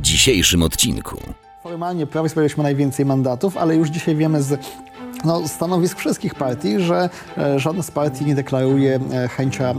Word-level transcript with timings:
w 0.00 0.02
dzisiejszym 0.02 0.62
odcinku. 0.62 1.16
Formalnie 1.62 2.06
Prawo 2.06 2.26
i 2.26 2.30
Sprawiedliwość 2.30 2.56
ma 2.56 2.62
najwięcej 2.62 3.06
mandatów, 3.06 3.56
ale 3.56 3.76
już 3.76 3.88
dzisiaj 3.88 4.16
wiemy 4.16 4.42
z 4.42 4.60
no, 5.24 5.48
stanowisk 5.48 5.98
wszystkich 5.98 6.34
partii, 6.34 6.80
że 6.80 7.10
e, 7.38 7.58
żadna 7.58 7.82
z 7.82 7.90
partii 7.90 8.24
nie 8.24 8.34
deklaruje 8.34 9.00
e, 9.12 9.28
chęcia 9.28 9.74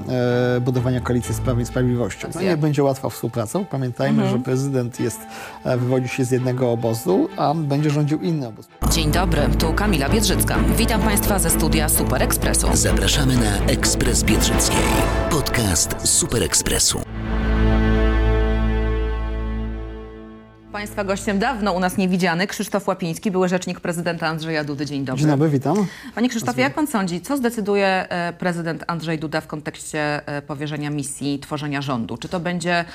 e, 0.57 0.61
budowania 0.61 1.01
koalicji 1.01 1.35
z 1.35 1.39
Prawem 1.39 1.61
i 1.61 1.65
Sprawiedliwością. 1.65 2.27
No, 2.35 2.41
nie 2.41 2.57
będzie 2.57 2.83
łatwa 2.83 3.09
współpraca. 3.09 3.59
Pamiętajmy, 3.59 4.29
że 4.29 4.39
prezydent 4.39 4.99
jest, 4.99 5.19
e, 5.63 5.77
wywodzi 5.77 6.07
się 6.07 6.25
z 6.25 6.31
jednego 6.31 6.71
obozu, 6.71 7.29
a 7.37 7.53
będzie 7.53 7.89
rządził 7.89 8.19
inny 8.19 8.47
obóz. 8.47 8.67
Dzień 8.91 9.11
dobry, 9.11 9.41
tu 9.59 9.73
Kamila 9.73 10.09
Biedrzycka. 10.09 10.57
Witam 10.77 11.01
Państwa 11.01 11.39
ze 11.39 11.49
studia 11.49 11.89
Super 11.89 12.23
Expressu. 12.23 12.67
Zapraszamy 12.73 13.35
na 13.35 13.57
Ekspres 13.57 14.23
Biedrzyckiej. 14.23 14.85
Podcast 15.29 15.95
Super 16.03 16.43
Ekspresu. 16.43 17.01
Państwa 20.71 21.03
gościem 21.03 21.39
dawno 21.39 21.73
u 21.73 21.79
nas 21.79 21.97
niewidziany 21.97 22.47
Krzysztof 22.47 22.87
Łapiński, 22.87 23.31
były 23.31 23.49
rzecznik 23.49 23.79
prezydenta 23.79 24.27
Andrzeja 24.27 24.63
Dudy. 24.63 24.85
Dzień 24.85 25.05
dobry. 25.05 25.21
Dzień 25.21 25.29
dobry, 25.29 25.49
witam. 25.49 25.87
Panie 26.15 26.29
Krzysztofie, 26.29 26.61
jak 26.61 26.73
pan 26.73 26.87
sądzi, 26.87 27.21
co 27.21 27.37
zdecyduje 27.37 27.87
e, 27.87 28.33
prezydent 28.33 28.83
Andrzej 28.87 29.19
Duda 29.19 29.41
w 29.41 29.47
kontekście 29.47 30.27
e, 30.27 30.41
powierzenia 30.41 30.89
misji 30.89 31.39
tworzenia 31.39 31.81
rządu? 31.81 32.17
Czy 32.17 32.29
to 32.29 32.39
będzie 32.39 32.85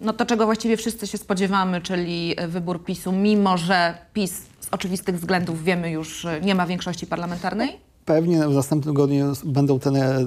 no 0.00 0.12
to, 0.12 0.26
czego 0.26 0.44
właściwie 0.44 0.76
wszyscy 0.76 1.06
się 1.06 1.18
spodziewamy, 1.18 1.80
czyli 1.80 2.34
e, 2.36 2.48
wybór 2.48 2.84
PiSu, 2.84 3.12
mimo 3.12 3.58
że 3.58 3.94
PiS 4.12 4.42
z 4.60 4.68
oczywistych 4.70 5.16
względów 5.18 5.64
wiemy 5.64 5.90
już 5.90 6.26
nie 6.42 6.54
ma 6.54 6.66
większości 6.66 7.06
parlamentarnej? 7.06 7.93
Pewnie 8.04 8.48
w 8.48 8.54
następnym 8.54 8.94
tygodniu 8.94 9.32
będą 9.44 9.78
te 9.78 9.90
e, 9.90 10.20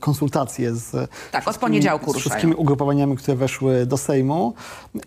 konsultacje 0.00 0.74
z 0.74 0.90
Tak, 0.90 1.08
od 1.48 1.54
wszystkimi- 1.54 1.60
poniedziałku 1.60 2.04
z 2.10 2.14
ruszają. 2.14 2.20
wszystkimi 2.30 2.54
ugrupowaniami, 2.54 3.16
które 3.16 3.36
weszły 3.36 3.86
do 3.86 3.96
Sejmu. 3.96 4.54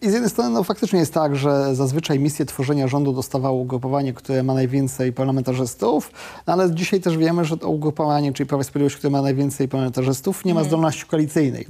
I 0.02 0.10
z 0.10 0.14
jednej 0.14 0.30
strony 0.30 0.50
no, 0.50 0.64
faktycznie 0.64 1.00
jest 1.00 1.14
tak, 1.14 1.36
że 1.36 1.76
zazwyczaj 1.76 2.20
misję 2.20 2.46
tworzenia 2.46 2.88
rządu 2.88 3.14
dostawało 3.14 3.58
ugrupowanie, 3.62 4.14
które 4.14 4.44
ma 4.44 4.54
najwięcej 4.54 5.14
parlamentarzystów, 5.14 6.12
no, 6.48 6.54
ale 6.54 6.76
dzisiaj 6.76 7.02
też 7.02 7.18
wiemy, 7.18 7.46
że 7.46 7.58
to 7.58 7.70
ugrupowanie, 7.70 8.34
czyli 8.34 8.48
Prawo 8.48 8.62
i 8.62 8.66
Sprawiedliwość, 8.66 8.96
które 8.96 9.12
ma 9.12 9.22
najwięcej 9.22 9.68
parlamentarzystów, 9.68 10.46
nie 10.46 10.54
ma 10.54 10.64
zdolności 10.64 11.06
koalicyjnej. 11.06 11.68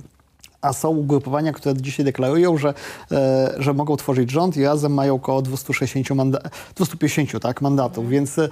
A 0.61 0.73
są 0.73 0.89
ugrupowania, 0.89 1.53
które 1.53 1.75
dzisiaj 1.75 2.05
deklarują, 2.05 2.57
że, 2.57 2.73
e, 3.11 3.53
że 3.57 3.73
mogą 3.73 3.97
tworzyć 3.97 4.31
rząd 4.31 4.57
i 4.57 4.63
razem 4.63 4.93
mają 4.93 5.15
około 5.15 5.41
260 5.41 6.09
manda- 6.09 6.49
250 6.75 7.39
tak, 7.39 7.61
mandatów. 7.61 8.09
Więc 8.09 8.39
e, 8.39 8.49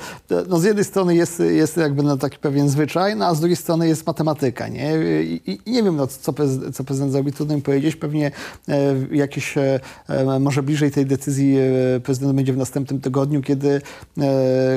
no, 0.48 0.60
z 0.60 0.64
jednej 0.64 0.86
strony 0.86 1.16
jest, 1.16 1.40
jest 1.40 1.78
jakby 1.78 2.04
no, 2.04 2.18
taki 2.18 2.38
pewien 2.38 2.70
zwyczaj, 2.70 3.16
no, 3.16 3.26
a 3.26 3.34
z 3.34 3.40
drugiej 3.40 3.56
strony 3.56 3.88
jest 3.88 4.08
matematyka. 4.08 4.68
Nie, 4.68 4.94
I, 5.24 5.60
i 5.66 5.72
nie 5.72 5.84
wiem, 5.84 5.96
no, 5.96 6.08
co, 6.08 6.34
prezydent, 6.34 6.76
co 6.76 6.84
prezydent 6.84 7.12
zrobi, 7.12 7.32
trudno 7.34 7.56
mi 7.56 7.62
powiedzieć. 7.62 7.96
Pewnie 7.96 8.32
e, 8.68 8.96
jakieś, 9.12 9.58
e, 9.58 9.80
e, 10.08 10.40
może 10.40 10.64
bliżej 10.64 10.92
tej 10.92 11.06
decyzji 11.06 11.58
e, 11.58 12.00
prezydent 12.00 12.36
będzie 12.36 12.54
w 12.54 12.58
następnym 12.58 13.02
tygodniu, 13.02 13.42
kiedy, 13.42 13.82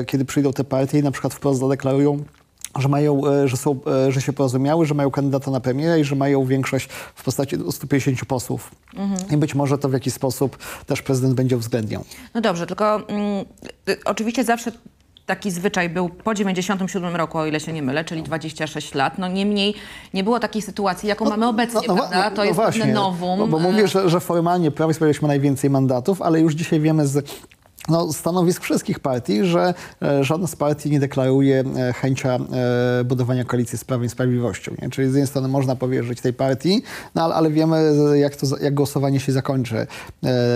kiedy 0.07 0.25
przyjdą 0.25 0.53
te 0.53 0.63
partie 0.63 0.99
i 0.99 1.03
na 1.03 1.11
przykład 1.11 1.33
wprost 1.33 1.59
zadeklarują, 1.59 2.23
że 2.79 2.89
mają, 2.89 3.27
e, 3.27 3.47
że, 3.47 3.57
są, 3.57 3.79
e, 4.07 4.11
że 4.11 4.21
się 4.21 4.33
porozumiały, 4.33 4.85
że 4.85 4.93
mają 4.93 5.11
kandydata 5.11 5.51
na 5.51 5.59
premiera 5.59 5.97
i 5.97 6.03
że 6.03 6.15
mają 6.15 6.45
większość 6.45 6.89
w 7.15 7.23
postaci 7.23 7.55
150 7.71 8.25
posłów. 8.25 8.71
I 9.31 9.37
być 9.37 9.55
może 9.55 9.77
to 9.77 9.89
w 9.89 9.93
jakiś 9.93 10.13
sposób 10.13 10.57
też 10.85 11.01
prezydent 11.01 11.33
będzie 11.33 11.57
uwzględniał. 11.57 12.03
No 12.33 12.41
dobrze, 12.41 12.67
tylko 12.67 13.07
mm, 13.07 13.45
y, 13.89 13.97
oczywiście 14.05 14.43
zawsze 14.43 14.71
taki 15.25 15.51
zwyczaj 15.51 15.89
był 15.89 16.09
po 16.09 16.33
97 16.33 17.15
roku, 17.15 17.37
o 17.37 17.45
ile 17.45 17.59
się 17.59 17.73
nie 17.73 17.83
mylę, 17.83 18.05
czyli 18.05 18.23
26 18.23 18.93
lat. 18.93 19.17
No 19.17 19.27
niemniej 19.27 19.75
nie 20.13 20.23
było 20.23 20.39
takiej 20.39 20.61
sytuacji, 20.61 21.09
jaką 21.09 21.29
mamy 21.29 21.47
obecnie, 21.47 21.87
wa- 21.87 21.95
prawda? 21.95 22.31
to 22.31 22.43
jest 22.43 22.55
właśnie, 22.55 22.85
nowum. 22.85 23.39
Bo, 23.39 23.47
bo 23.47 23.59
mówię, 23.59 23.87
że, 23.87 24.09
że 24.09 24.19
formalnie 24.19 24.71
Prawo 24.71 24.91
i 24.91 24.93
Sprawiedliwość 24.93 25.21
ma 25.21 25.27
najwięcej 25.27 25.69
mandatów, 25.69 26.21
ale 26.21 26.39
już 26.39 26.53
dzisiaj 26.53 26.79
wiemy 26.79 27.07
z 27.07 27.25
no, 27.89 28.13
stanowisk 28.13 28.63
wszystkich 28.63 28.99
partii, 28.99 29.45
że 29.45 29.73
e, 30.01 30.23
żadna 30.23 30.47
z 30.47 30.55
partii 30.55 30.89
nie 30.89 30.99
deklaruje 30.99 31.63
e, 31.77 31.93
chęcia 31.93 32.35
e, 32.35 33.03
budowania 33.03 33.43
koalicji 33.43 33.77
z 33.77 33.83
Prawem 33.83 34.05
i 34.05 34.09
Sprawiedliwością. 34.09 34.71
Nie? 34.81 34.89
Czyli 34.89 35.07
z 35.07 35.11
jednej 35.11 35.27
strony 35.27 35.47
można 35.47 35.75
powierzyć 35.75 36.21
tej 36.21 36.33
partii, 36.33 36.83
no, 37.15 37.23
ale, 37.23 37.51
wiemy, 37.51 37.93
jak, 38.17 38.35
to, 38.35 38.57
jak 38.61 38.73
głosowanie 38.73 39.19
się 39.19 39.31
zakończy 39.31 39.87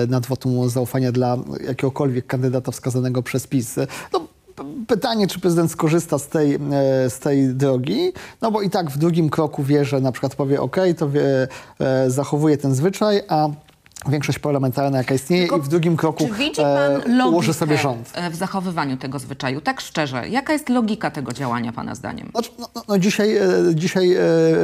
nad 0.07 0.25
wotum 0.25 0.69
zaufania 0.69 1.11
dla 1.11 1.37
jakiegokolwiek 1.67 2.27
kandydata 2.27 2.71
wskazanego 2.71 3.23
przez 3.23 3.47
PiS. 3.47 3.75
No, 4.13 4.27
Pytanie, 4.87 5.27
czy 5.27 5.39
prezydent 5.39 5.71
skorzysta 5.71 6.17
z 6.17 6.27
tej, 6.27 6.59
z 7.09 7.19
tej 7.19 7.47
drogi, 7.47 8.13
no 8.41 8.51
bo 8.51 8.61
i 8.61 8.69
tak 8.69 8.91
w 8.91 8.97
drugim 8.97 9.29
kroku 9.29 9.63
wie, 9.63 9.85
że 9.85 10.01
na 10.01 10.11
przykład 10.11 10.35
powie 10.35 10.61
OK, 10.61 10.75
to 10.97 11.09
wie, 11.09 11.47
zachowuje 12.07 12.57
ten 12.57 12.75
zwyczaj, 12.75 13.21
a 13.27 13.49
większość 14.09 14.39
parlamentarna 14.39 14.97
jaka 14.97 15.15
istnieje 15.15 15.43
Tylko 15.43 15.57
i 15.57 15.61
w 15.61 15.67
drugim 15.67 15.97
kroku 15.97 16.27
Czy 16.27 16.33
widzi 16.33 16.61
e, 16.61 17.29
ułoży 17.29 17.53
sobie 17.53 17.77
rząd. 17.77 18.13
w 18.31 18.35
zachowywaniu 18.35 18.97
tego 18.97 19.19
zwyczaju? 19.19 19.61
Tak 19.61 19.81
szczerze, 19.81 20.29
jaka 20.29 20.53
jest 20.53 20.69
logika 20.69 21.11
tego 21.11 21.33
działania 21.33 21.73
pana 21.73 21.95
zdaniem? 21.95 22.29
Znaczy, 22.31 22.49
no, 22.59 22.69
no, 22.75 22.83
no 22.87 22.97
dzisiaj, 22.99 23.37
e, 23.37 23.75
dzisiaj 23.75 24.13
e, 24.13 24.19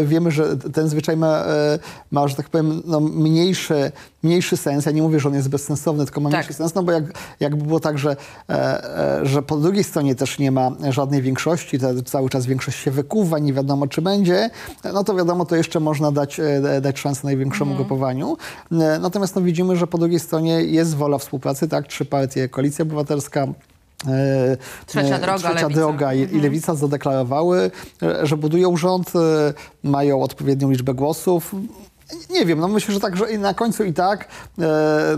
wiemy, 0.06 0.32
że 0.32 0.58
ten 0.58 0.90
zwyczaj 0.90 1.18
ma, 1.18 1.38
e, 1.38 1.80
ma 2.12 2.28
że 2.28 2.36
tak 2.36 2.50
powiem, 2.50 2.82
no, 2.86 3.00
mniejszy, 3.00 3.92
mniejszy 4.24 4.58
sens. 4.58 4.86
Ja 4.86 4.92
nie 4.92 5.02
mówię, 5.02 5.20
że 5.20 5.30
on 5.30 5.36
jest 5.36 5.50
bezsensowny, 5.50 6.06
tylko 6.06 6.22
ma 6.22 6.30
Tak. 6.30 6.40
mniejszy 6.40 6.54
sens, 6.54 6.76
no 6.76 6.84
bo 6.84 6.92
jak, 6.92 7.04
jakby 7.40 7.66
było 7.66 7.80
tak, 7.80 7.98
że, 7.98 8.16
e, 8.50 9.20
e, 9.20 9.26
że 9.26 9.42
po 9.42 9.58
drugiej 9.58 9.84
stronie 9.84 10.16
też 10.16 10.40
nie 10.40 10.52
ma 10.52 10.72
żadnej 10.90 11.22
większości, 11.22 11.78
cały 12.06 12.30
czas 12.30 12.46
większość 12.46 12.80
się 12.80 12.92
wykuwa, 12.92 13.40
nie 13.40 13.54
wiadomo 13.54 13.88
czy 13.88 14.02
będzie, 14.02 14.50
no 14.94 15.04
to 15.04 15.16
wiadomo, 15.16 15.46
to 15.46 15.56
jeszcze 15.56 15.80
można 15.80 16.12
dać, 16.12 16.40
e, 16.40 16.82
dać 16.82 17.00
szansę 17.00 17.22
największemu 17.24 17.72
Mhm. 17.72 17.82
ugrupowaniu. 17.86 18.38
E, 18.72 19.00
Natomiast 19.00 19.36
no, 19.36 19.42
widzimy, 19.42 19.76
że 19.76 19.88
po 19.88 19.98
drugiej 19.98 20.20
stronie 20.20 20.62
jest 20.62 20.96
wola 20.96 21.18
współpracy, 21.18 21.68
tak, 21.68 21.88
trzy 21.88 22.06
partie, 22.06 22.50
Koalicja 22.50 22.84
Obywatelska, 22.84 23.48
e, 24.08 24.58
Trzecia 24.86 25.16
e, 25.16 25.20
droga, 25.20 25.38
trzecia 25.38 25.54
Lewica. 25.54 25.70
droga 25.80 26.14
i, 26.14 26.20
i 26.22 26.42
Lewica 26.42 26.76
zadeklarowały, 26.76 27.72
że 28.24 28.38
budują 28.38 28.78
rząd, 28.78 29.12
mają 29.84 30.22
odpowiednią 30.22 30.72
liczbę 30.72 30.94
głosów. 30.94 31.56
Nie 32.30 32.46
wiem, 32.46 32.60
no 32.60 32.68
myślę, 32.68 32.94
że 32.94 33.00
tak, 33.00 33.18
że 33.18 33.38
na 33.38 33.54
końcu 33.54 33.84
i 33.84 33.94
tak. 33.94 34.28
E, 34.60 35.18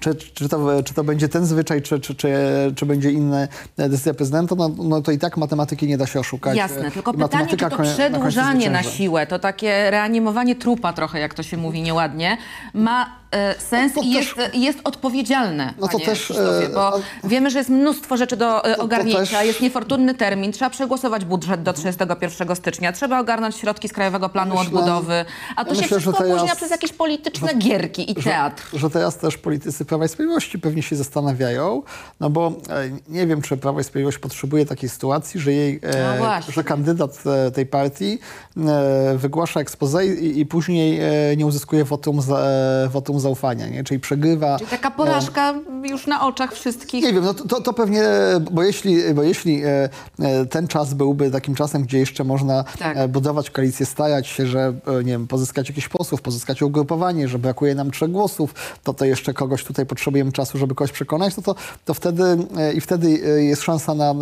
czy, 0.00 0.14
czy, 0.14 0.48
to, 0.48 0.82
czy 0.82 0.94
to 0.94 1.04
będzie 1.04 1.28
ten 1.28 1.46
zwyczaj, 1.46 1.82
czy, 1.82 2.00
czy, 2.00 2.14
czy, 2.14 2.28
czy 2.76 2.86
będzie 2.86 3.10
inna 3.10 3.48
decyzja 3.76 4.14
prezydenta, 4.14 4.54
no, 4.54 4.68
no 4.68 5.02
to 5.02 5.12
i 5.12 5.18
tak 5.18 5.36
matematyki 5.36 5.86
nie 5.86 5.98
da 5.98 6.06
się 6.06 6.20
oszukać. 6.20 6.56
Jasne, 6.56 6.90
tylko 6.90 7.12
I 7.12 7.18
pytanie, 7.18 7.46
czy 7.46 7.56
to 7.56 7.68
na 7.68 7.84
przedłużanie 7.84 8.70
na 8.70 8.78
zwycięży. 8.78 8.98
siłę, 8.98 9.26
to 9.26 9.38
takie 9.38 9.90
reanimowanie 9.90 10.56
trupa 10.56 10.92
trochę, 10.92 11.20
jak 11.20 11.34
to 11.34 11.42
się 11.42 11.56
mówi 11.56 11.82
nieładnie, 11.82 12.38
ma 12.74 13.06
e, 13.27 13.27
sens 13.58 13.92
No 13.96 14.02
i 14.02 14.14
też- 14.14 14.36
jest, 14.36 14.54
i 14.54 14.60
jest 14.62 14.78
odpowiedzialne, 14.84 15.74
No 15.80 15.88
to 15.88 15.98
też, 15.98 16.18
Krzysztofie, 16.22 16.66
e, 16.66 16.68
bo 16.68 16.88
a- 16.88 16.98
wiemy, 17.24 17.50
że 17.50 17.58
jest 17.58 17.70
mnóstwo 17.70 18.16
rzeczy 18.16 18.36
do 18.36 18.64
e, 18.64 18.74
to 18.76 18.82
ogarnięcia, 18.82 19.18
też- 19.38 19.46
jest 19.46 19.60
niefortunny 19.60 20.14
termin, 20.14 20.52
trzeba 20.52 20.70
przegłosować 20.70 21.24
budżet 21.24 21.62
do 21.62 21.72
31 21.72 22.56
stycznia, 22.56 22.92
trzeba 22.92 23.20
ogarnąć 23.20 23.56
środki 23.56 23.88
z 23.88 23.92
Krajowego 23.92 24.28
Planu 24.28 24.54
Myślę- 24.54 24.66
Odbudowy, 24.78 25.24
a 25.56 25.64
to 25.64 25.70
ja 25.70 25.76
się 25.76 25.82
myślę, 25.82 25.96
że 25.96 26.00
wszystko 26.00 26.22
teraz- 26.22 26.36
opóźnia 26.38 26.56
przez 26.56 26.70
jakieś 26.70 26.92
polityczne 26.92 27.54
gierki 27.54 28.12
i 28.18 28.22
że, 28.22 28.30
teatr. 28.30 28.62
że 28.72 28.90
teraz 28.90 29.16
też 29.18 29.38
politycy 29.38 29.84
Prawa 29.84 30.04
i 30.04 30.08
Sprawiedliwości 30.08 30.58
pewnie 30.58 30.82
się 30.82 30.96
zastanawiają, 30.96 31.82
no 32.20 32.30
bo 32.30 32.46
e, 32.48 32.52
nie 33.08 33.26
wiem, 33.26 33.42
czy 33.42 33.56
Prawo 33.56 33.80
i 33.80 33.84
Sprawiedliwość 33.84 34.18
potrzebuje 34.18 34.66
takiej 34.66 34.88
sytuacji, 34.88 35.40
że 35.40 35.52
jej, 35.52 35.80
No 36.18 36.36
e, 36.36 36.42
że 36.52 36.64
kandydat 36.64 37.18
e, 37.46 37.50
tej 37.50 37.66
partii 37.66 38.18
e, 38.68 39.14
wygłasza 39.18 39.60
expose 39.60 40.06
i, 40.06 40.40
i 40.40 40.46
później 40.46 41.00
e, 41.00 41.36
nie 41.36 41.46
uzyskuje 41.46 41.84
wotum, 41.84 42.22
za, 42.22 42.38
e, 42.38 42.88
wotum 43.18 43.20
zaufania, 43.20 43.68
nie? 43.68 43.84
czyli 43.84 44.00
przegrywa. 44.00 44.58
Czyli 44.58 44.70
taka 44.70 44.90
porażka 44.90 45.54
już 45.82 46.06
na 46.06 46.26
oczach 46.26 46.52
wszystkich. 46.52 47.04
Nie 47.04 47.12
wiem, 47.12 47.24
no 47.24 47.34
to, 47.34 47.60
to, 47.60 47.72
pewnie, 47.72 48.02
bo 48.50 48.62
jeśli, 48.62 49.14
bo 49.14 49.22
jeśli 49.22 49.64
e, 49.64 49.88
e, 50.20 50.46
ten 50.46 50.68
czas 50.68 50.94
byłby 50.94 51.30
takim 51.30 51.54
czasem, 51.54 51.82
gdzie 51.82 51.98
jeszcze 51.98 52.24
można 52.24 52.64
Tak. 52.78 52.96
e, 52.96 53.08
budować 53.08 53.50
koalicję, 53.50 53.86
starać 53.86 54.26
się, 54.26 54.46
że 54.46 54.72
nie 54.86 55.12
wiem, 55.12 55.26
pozyskać 55.26 55.68
jakiś 55.68 55.88
posłów, 55.88 56.22
pozyskać 56.22 56.62
ugrupowanie, 56.62 57.28
że 57.28 57.38
brakuje 57.38 57.74
nam 57.74 57.90
trzech 57.90 58.10
głosów, 58.10 58.54
to 58.84 58.94
to 58.94 59.04
jeszcze 59.04 59.34
kogoś 59.34 59.64
tutaj 59.64 59.86
potrzebujemy 59.86 60.32
czasu, 60.32 60.58
żeby 60.58 60.74
kogoś 60.74 60.92
przekonać, 60.92 61.36
no 61.36 61.42
to, 61.42 61.54
to 61.84 61.94
wtedy 61.94 62.24
i 62.74 62.80
wtedy 62.80 63.10
jest 63.42 63.62
szansa 63.62 63.94
na, 63.94 64.14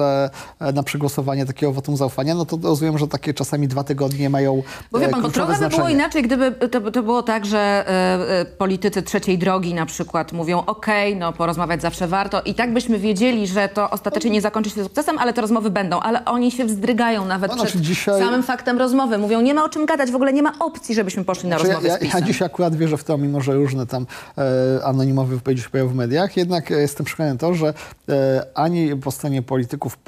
na, 0.72 0.82
przegłosowanie 0.82 1.46
takiego 1.46 1.72
wotum 1.72 1.96
zaufania, 1.96 2.34
no 2.34 2.44
to 2.44 2.58
rozumiem, 2.62 2.98
że 2.98 3.08
takie 3.08 3.34
czasami 3.34 3.68
dwa 3.68 3.84
tygodnie 3.84 4.30
mają 4.30 4.62
Bo 4.92 4.98
wie 4.98 5.08
pan, 5.08 5.22
bo 5.22 5.28
trochę 5.28 5.58
by 5.58 5.68
było 5.68 5.88
inaczej, 5.88 6.22
gdyby 6.22 6.52
to, 6.52 6.90
to 6.90 7.02
było 7.02 7.22
tak, 7.22 7.46
że 7.46 7.58
e, 7.58 8.40
e, 8.40 8.44
politycy 8.86 9.02
trzeciej 9.02 9.38
drogi 9.38 9.74
na 9.74 9.86
przykład 9.86 10.32
mówią, 10.32 10.62
okej, 10.66 11.16
no 11.16 11.32
porozmawiać 11.32 11.82
zawsze 11.82 12.08
warto 12.08 12.42
i 12.42 12.54
tak 12.54 12.72
byśmy 12.72 12.98
wiedzieli, 12.98 13.46
że 13.46 13.68
to 13.68 13.90
ostatecznie 13.90 14.30
nie 14.30 14.40
zakończy 14.40 14.70
się 14.70 14.82
sukcesem, 14.84 15.18
ale 15.18 15.32
te 15.32 15.40
rozmowy 15.40 15.70
będą, 15.70 16.00
ale 16.00 16.24
oni 16.24 16.50
się 16.50 16.64
wzdrygają 16.64 17.24
nawet 17.24 17.50
No, 17.50 17.56
przed 17.56 17.70
znaczy 17.70 17.86
dzisiaj- 17.86 18.20
samym 18.20 18.42
faktem 18.42 18.78
rozmowy. 18.78 19.18
Mówią, 19.18 19.40
nie 19.40 19.54
ma 19.54 19.64
o 19.64 19.68
czym 19.68 19.86
gadać, 19.86 20.10
w 20.10 20.14
ogóle 20.14 20.32
nie 20.32 20.42
ma 20.42 20.52
opcji, 20.58 20.94
żebyśmy 20.94 21.24
poszli 21.24 21.48
na 21.48 21.58
Znaczy, 21.58 21.72
rozmowę 21.72 21.88
ja, 22.02 22.08
ja, 22.08 22.18
ja 22.18 22.26
dzisiaj 22.26 22.46
akurat 22.46 22.76
wierzę 22.76 22.96
w 22.96 23.04
to, 23.04 23.18
mimo 23.18 23.40
że 23.40 23.54
różne 23.54 23.86
tam 23.86 24.06
e, 24.38 24.84
anonimowe 24.84 25.34
wypowiedzi 25.34 25.62
się 25.62 25.70
pojawiają 25.70 25.92
w 25.94 25.96
mediach, 25.96 26.36
jednak 26.36 26.70
e, 26.72 26.74
jestem 26.74 27.06
przekonany 27.06 27.38
to, 27.38 27.54
że 27.54 27.74
e, 28.08 28.46
ani 28.54 28.96
po 28.96 29.10
stronie 29.10 29.42
polityków 29.42 29.98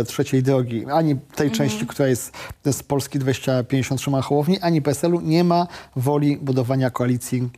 e, 0.00 0.04
trzeciej 0.04 0.42
drogi, 0.42 0.84
ani 0.92 1.16
tej 1.16 1.46
Mhm. 1.48 1.50
części, 1.50 1.86
która 1.86 2.08
jest 2.08 2.32
z 2.72 2.82
Polski 2.82 3.18
2050 3.18 4.00
Szymona 4.00 4.22
Hołowni, 4.22 4.58
ani 4.60 4.82
PSL-u 4.82 5.20
nie 5.20 5.44
ma 5.44 5.66
woli 5.96 6.36
budowania 6.36 6.90
koalicji 6.90 7.48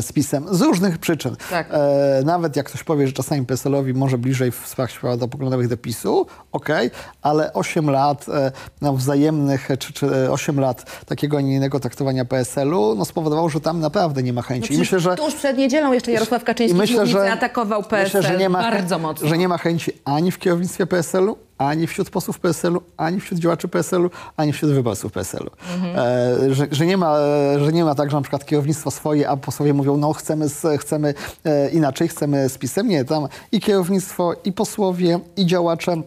z 0.00 0.12
PiSem 0.12 0.46
z 0.50 0.60
różnych 0.60 0.98
przyczyn. 0.98 1.36
Tak. 1.50 1.68
E, 1.70 2.22
nawet 2.24 2.56
jak 2.56 2.66
ktoś 2.66 2.84
powie, 2.84 3.06
że 3.06 3.12
czasami 3.12 3.46
PSL-owi 3.46 3.94
może 3.94 4.18
bliżej 4.18 4.50
w 4.50 4.66
sprawach 4.66 4.90
światopoglądowych 4.90 5.68
do 5.68 5.76
PiSu, 5.76 6.26
okej, 6.52 6.90
ale 7.22 7.52
8 7.52 7.90
lat 7.90 8.26
e, 8.28 8.52
no, 8.80 8.92
wzajemnych, 8.92 9.68
czy, 9.78 9.92
czy 9.92 10.30
8 10.30 10.60
lat 10.60 11.04
takiego, 11.06 11.36
a 11.36 11.40
nie 11.40 11.56
innego 11.56 11.80
traktowania 11.80 12.24
PSL-u, 12.24 12.94
no, 12.94 13.04
spowodowało, 13.04 13.48
że 13.48 13.60
tam 13.60 13.80
naprawdę 13.80 14.22
nie 14.22 14.32
ma 14.32 14.42
chęci. 14.42 14.74
I 14.74 14.78
myślę, 14.78 15.00
że 15.00 15.16
Tuż 15.16 15.34
przed 15.34 15.58
niedzielą 15.58 15.92
jeszcze 15.92 16.12
Jarosław 16.12 16.44
Kaczyński 16.44 16.78
myślę, 16.78 17.06
że, 17.06 17.32
atakował 17.32 17.82
PSL 17.82 18.18
myślę, 18.18 18.32
że 18.32 18.38
nie 18.38 18.48
ma, 18.48 18.62
bardzo 18.62 18.98
mocno. 18.98 19.28
Że 19.28 19.38
nie 19.38 19.48
ma 19.48 19.58
chęci 19.58 19.92
ani 20.04 20.32
w 20.32 20.38
kierownictwie 20.38 20.86
PSL-u, 20.86 21.45
ani 21.58 21.86
wśród 21.86 22.10
posłów 22.10 22.40
PSL-u, 22.40 22.82
ani 22.96 23.20
wśród 23.20 23.40
działaczy 23.40 23.68
PSL-u, 23.68 24.10
ani 24.36 24.52
wśród 24.52 24.72
wyborców 24.72 25.12
PSL-u. 25.12 25.50
Mhm. 25.74 25.96
E, 25.96 26.54
że, 26.54 26.66
że, 26.70 26.86
nie 26.86 26.96
ma, 26.96 27.16
że 27.58 27.72
nie 27.72 27.84
ma 27.84 27.94
tak, 27.94 28.10
że 28.10 28.16
na 28.16 28.22
przykład 28.22 28.44
kierownictwo 28.44 28.90
swoje, 28.90 29.28
a 29.28 29.36
posłowie 29.36 29.74
mówią, 29.74 29.96
no 29.96 30.12
chcemy, 30.12 30.48
z, 30.48 30.80
chcemy 30.80 31.14
e, 31.44 31.70
inaczej, 31.70 32.08
chcemy 32.08 32.48
z 32.48 32.58
PiSem. 32.58 32.88
Nie, 32.88 33.04
tam 33.04 33.28
i 33.52 33.60
kierownictwo, 33.60 34.34
i 34.44 34.52
posłowie, 34.52 35.20
i 35.36 35.46
działacze, 35.46 36.02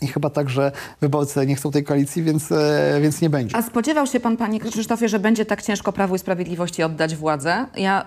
i 0.00 0.06
chyba 0.06 0.30
także 0.30 0.72
wyborcy 1.00 1.46
nie 1.46 1.56
chcą 1.56 1.70
tej 1.70 1.84
koalicji, 1.84 2.22
więc, 2.22 2.52
e, 2.52 2.98
więc 3.02 3.20
nie 3.20 3.30
będzie. 3.30 3.56
A 3.56 3.62
spodziewał 3.62 4.06
się 4.06 4.20
pan, 4.20 4.36
panie 4.36 4.60
Krzysztofie, 4.60 5.08
że 5.08 5.18
będzie 5.18 5.44
tak 5.46 5.62
ciężko 5.62 5.92
Prawu 5.92 6.14
i 6.14 6.18
Sprawiedliwości 6.18 6.82
oddać 6.82 7.16
władzę? 7.16 7.66
Ja 7.76 8.06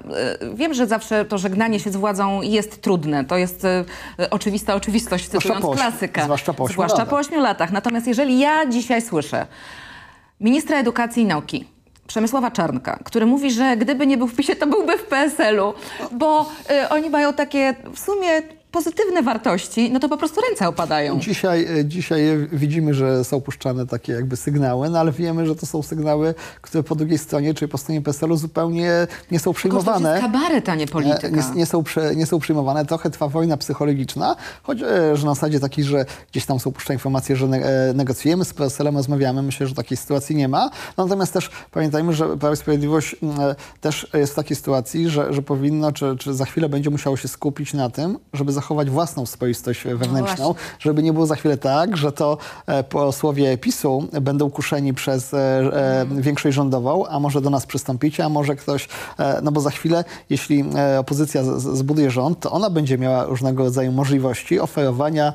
y, 0.52 0.56
wiem, 0.56 0.74
że 0.74 0.88
zawsze 0.88 1.26
to 1.26 1.38
żegnanie 1.38 1.80
się 1.80 1.92
z 1.92 1.96
władzą 1.96 2.42
jest 2.42 2.82
trudne. 2.82 3.26
To 3.26 3.38
jest 3.38 3.64
y, 3.66 4.30
oczywista 4.30 4.76
oczywistość, 4.76 5.26
Zwłaszcza 5.26 5.40
cytując 5.50 5.66
po 5.66 5.72
klasyka. 5.72 6.24
zwłaszcza 6.24 6.54
po 6.54 6.64
ośmiu 6.64 6.74
Zwłaszcza 6.74 6.98
latach. 6.98 7.10
po 7.10 7.18
ośmiu 7.18 7.40
latach. 7.40 7.72
Natomiast 7.72 8.08
jeżeli 8.08 8.40
ja 8.40 8.66
dzisiaj 8.66 9.02
słyszę 9.02 9.48
ministra 10.42 10.80
edukacji 10.80 11.24
i 11.24 11.26
nauki, 11.26 11.68
Przemysława 12.08 12.52
Czarnka, 12.52 13.00
który 13.04 13.26
mówi, 13.26 13.52
że 13.52 13.78
gdyby 13.78 14.08
nie 14.08 14.18
był 14.18 14.28
w 14.28 14.36
PiSie, 14.36 14.56
to 14.56 14.68
byłby 14.68 14.98
w 14.98 15.04
PSL-u, 15.04 15.74
bo 16.12 16.50
y, 16.72 16.90
oni 16.90 17.10
mają 17.10 17.34
takie 17.34 17.76
w 17.94 18.00
sumie 18.00 18.30
pozytywne 18.78 19.22
wartości, 19.24 19.92
no 19.92 20.00
to 20.00 20.10
po 20.10 20.18
prostu 20.18 20.42
ręce 20.50 20.68
opadają. 20.68 21.20
Dzisiaj, 21.20 21.66
e, 21.80 21.86
dzisiaj 21.86 22.48
widzimy, 22.52 22.94
że 22.94 23.24
są 23.24 23.42
puszczane 23.42 23.88
takie 23.88 24.14
jakby 24.14 24.38
sygnały, 24.38 24.90
no 24.90 25.00
ale 25.00 25.12
wiemy, 25.12 25.46
że 25.48 25.56
to 25.56 25.66
są 25.66 25.84
sygnały, 25.84 26.34
które 26.62 26.84
po 26.84 26.96
drugiej 26.96 27.18
stronie, 27.18 27.54
czyli 27.54 27.72
po 27.72 27.78
stronie 27.78 28.02
PSL-u 28.02 28.38
zupełnie 28.38 29.08
nie 29.32 29.40
są 29.40 29.54
Tylko, 29.54 29.80
że 29.80 29.86
to 29.86 29.92
przyjmowane. 29.92 30.10
jest 30.10 30.22
kabaret, 30.22 30.70
a 30.70 30.76
nie 30.76 30.88
polityka. 30.88 31.28
E, 31.28 31.32
Nie, 31.32 31.44
nie, 31.56 31.66
są 31.66 31.84
nie 32.16 32.26
są 32.26 32.40
przyjmowane. 32.40 32.86
Trochę 32.86 33.10
trwa 33.10 33.28
wojna 33.28 33.58
psychologiczna, 33.58 34.36
choć 34.64 34.82
e, 34.82 35.16
że 35.18 35.26
na 35.26 35.34
zasadzie 35.36 35.60
takiej, 35.60 35.84
że 35.84 36.06
gdzieś 36.32 36.46
tam 36.46 36.60
są 36.60 36.72
puszczane 36.72 36.96
informacje, 36.96 37.36
że 37.36 37.48
ne, 37.48 37.94
negocjujemy 37.94 38.46
z 38.46 38.54
PSL-em, 38.54 38.98
rozmawiamy. 38.98 39.42
Myślę, 39.42 39.68
że 39.68 39.76
takiej 39.76 39.98
sytuacji 39.98 40.36
nie 40.36 40.48
ma. 40.48 40.70
Natomiast 40.98 41.34
też 41.34 41.50
pamiętajmy, 41.72 42.14
że 42.14 42.38
Prawo 42.38 42.54
i 42.54 42.58
Sprawiedliwość 42.58 43.16
też 43.82 44.08
jest 44.14 44.34
w 44.34 44.36
takiej 44.36 44.56
sytuacji, 44.58 45.10
że, 45.10 45.34
że 45.34 45.42
powinno, 45.42 45.92
czy, 45.92 46.16
czy 46.20 46.34
za 46.34 46.46
chwilę 46.46 46.70
będzie 46.70 46.90
musiało 46.90 47.18
się 47.18 47.28
skupić 47.28 47.74
na 47.74 47.90
tym, 47.90 48.18
żeby 48.34 48.52
zachować 48.52 48.67
własną 48.90 49.26
swoistość 49.26 49.84
wewnętrzną, 49.84 50.46
właśnie. 50.46 50.64
żeby 50.80 51.04
nie 51.04 51.14
było 51.14 51.26
za 51.26 51.36
chwilę 51.36 51.58
tak, 51.58 51.98
że 51.98 52.12
to 52.12 52.38
e, 52.68 52.84
posłowie 52.84 53.58
PiSu 53.58 54.08
będą 54.22 54.50
kuszeni 54.50 54.94
przez 54.94 55.34
e, 55.34 56.06
większość 56.12 56.56
rządową, 56.56 57.06
a 57.06 57.20
może 57.20 57.42
do 57.42 57.50
nas 57.50 57.66
przystąpicie, 57.66 58.26
a 58.26 58.30
może 58.30 58.56
ktoś, 58.56 58.88
no 59.44 59.52
bo 59.52 59.62
za 59.62 59.70
chwilę, 59.70 60.04
jeśli 60.30 60.66
opozycja 60.98 61.44
zbuduje 61.58 62.12
rząd, 62.12 62.40
to 62.40 62.52
ona 62.52 62.70
będzie 62.70 62.98
miała 62.98 63.26
różnego 63.26 63.64
rodzaju 63.64 63.92
możliwości 63.92 64.60
oferowania 64.60 65.34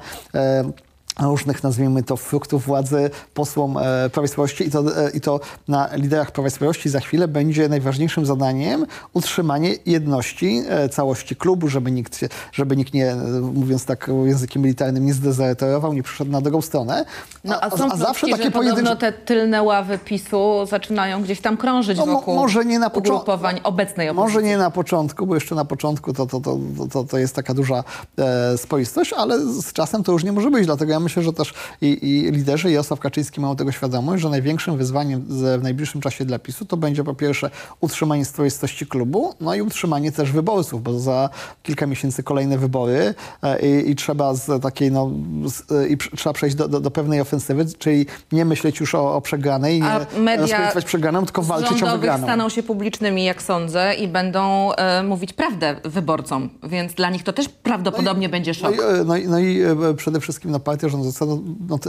różnych, 1.21 1.63
nazwijmy 1.63 2.03
to, 2.03 2.17
fruktów 2.17 2.67
władzy 2.67 3.11
posłom 3.35 3.79
e, 3.79 3.81
Prawa 4.11 4.25
i 4.25 4.29
Sprawiedliwości 4.29 4.65
i 4.65 4.71
to, 4.71 5.05
e, 5.07 5.11
i 5.11 5.21
to 5.21 5.41
na 5.69 5.97
liderach 5.97 6.31
Prawa 6.31 6.49
i 6.49 6.51
Sprawiedliwości 6.51 6.89
za 6.89 7.01
chwilę 7.01 7.29
będzie 7.29 7.69
najważniejszym 7.69 8.27
zadaniem 8.27 8.87
utrzymanie 9.13 9.75
jedności, 9.87 10.63
e, 10.69 10.89
całości 10.89 11.37
klubu, 11.37 11.69
żeby 11.69 11.91
nikt, 11.91 12.17
się, 12.17 12.29
żeby 12.53 12.77
nikt 12.77 12.95
nie, 12.95 13.17
mówiąc 13.55 13.85
tak 13.85 14.11
językiem 14.25 14.63
militarnym, 14.63 15.07
nie 15.07 15.15
zdezerterował, 15.15 15.93
nie 15.93 16.03
przyszedł 16.03 16.31
na 16.31 16.41
drugą 16.41 16.63
stronę. 16.63 17.05
No, 17.45 17.61
a, 17.61 17.71
są 17.71 17.97
zawsze 17.97 18.27
plotki, 18.27 18.31
takie 18.31 18.45
że 18.45 18.51
podobno 18.51 18.75
pojedyncze... 18.75 18.97
te 18.97 19.13
tylne 19.13 19.63
ławy 19.63 19.99
PiSu 19.99 20.67
zaczynają 20.67 21.23
gdzieś 21.23 21.41
tam 21.41 21.57
krążyć 21.57 21.99
No, 21.99 22.07
wokół 22.07 22.35
może 22.35 22.65
nie 22.65 22.79
na 22.79 22.89
ugrupowań 22.89 23.61
obecnej 23.65 24.09
opozycji. 24.09 24.35
Może 24.35 24.49
nie 24.49 24.59
na 24.59 24.71
początku, 24.71 25.27
bo 25.27 25.35
jeszcze 25.35 25.55
na 25.55 25.65
początku 25.65 26.13
to, 26.13 26.27
to, 26.27 26.41
to, 26.41 26.59
to, 26.93 27.05
to 27.05 27.19
jest 27.19 27.35
taka 27.35 27.55
duża 27.55 27.85
e, 28.19 28.59
spoistość, 28.59 29.13
ale 29.13 29.39
z 29.39 29.73
czasem 29.73 30.03
to 30.03 30.13
już 30.13 30.25
nie 30.25 30.33
może 30.33 30.51
być. 30.51 30.67
Dlatego 30.67 30.93
ja 30.93 31.01
myślę, 31.03 31.23
że 31.23 31.33
też 31.33 31.55
i, 31.81 31.99
i 32.03 32.33
liderzy, 32.33 32.71
i 32.71 32.73
Jarosław 32.73 33.01
Kaczyński 33.01 33.41
mają 33.41 33.57
tego 33.57 33.73
świadomość, 33.73 34.23
że 34.23 34.29
największym 34.29 34.77
wyzwaniem 34.77 35.25
w 35.59 35.63
najbliższym 35.63 36.01
czasie 36.01 36.25
dla 36.25 36.39
PiSu 36.39 36.65
to 36.65 36.77
będzie 36.77 37.05
po 37.05 37.15
pierwsze 37.15 37.51
utrzymanie 37.81 38.25
swoistości 38.25 38.87
klubu, 38.87 39.35
no 39.41 39.55
i 39.55 39.63
utrzymanie 39.63 40.13
też 40.13 40.33
wyborców, 40.33 40.83
bo 40.83 40.99
za 40.99 41.31
kilka 41.63 41.87
miesięcy 41.87 42.23
kolejne 42.23 42.59
wybory 42.59 43.15
e, 43.43 43.61
i, 43.61 43.91
i 43.91 43.97
trzeba 43.97 44.35
z 44.35 44.63
takiej, 44.63 44.93
no, 44.93 45.11
z, 45.47 45.73
e, 45.73 45.89
i 45.89 45.97
trzeba 45.97 46.33
przejść 46.33 46.57
do, 46.57 46.69
do, 46.69 46.81
do 46.81 46.91
pewnej 46.91 47.21
ofensywy, 47.21 47.65
czyli 47.79 48.07
nie 48.33 48.45
myśleć 48.45 48.81
już 48.81 48.95
o, 48.95 49.15
o 49.15 49.21
przegranej, 49.21 49.81
nie 49.81 50.37
rozpowiadać 50.37 50.85
przegraną, 50.85 51.25
tylko 51.25 51.43
walczyć 51.43 51.83
o 51.83 51.93
wygraną. 51.93 52.25
staną 52.25 52.49
się 52.49 52.63
publicznymi, 52.63 53.25
jak 53.25 53.43
sądzę, 53.43 53.95
i 53.95 54.09
będą 54.09 54.73
e, 54.73 55.03
mówić 55.03 55.33
prawdę 55.33 55.77
wyborcom, 55.85 56.51
więc 56.63 56.95
dla 56.95 57.11
nich 57.11 57.23
to 57.23 57.33
też 57.33 57.49
prawdopodobnie 57.49 58.29
będzie 58.29 58.55
szok. 58.55 58.77
No 58.77 58.97
i, 58.97 59.01
e, 59.01 59.05
no, 59.05 59.17
i, 59.17 59.29
no 59.29 59.39
i 59.39 59.63
przede 59.97 60.21
wszystkim 60.21 60.51
no, 60.51 60.61
partia 60.61 60.89
rządząca 60.93 61.27
no, 61.27 61.39
no, 61.69 61.77
e, 61.77 61.81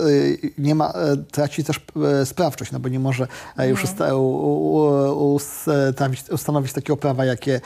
nie 0.57 0.75
ma, 0.75 0.89
e, 0.89 1.17
traci 1.31 1.63
też 1.63 1.79
e, 2.21 2.25
sprawczość, 2.25 2.71
no 2.71 2.79
bo 2.79 2.89
nie 2.89 2.99
może 2.99 3.27
już 3.67 3.83
usta, 3.83 4.15
ustawić, 5.15 6.23
ustanowić 6.31 6.73
takiego 6.73 6.97
prawa, 6.97 7.25
jakie 7.25 7.61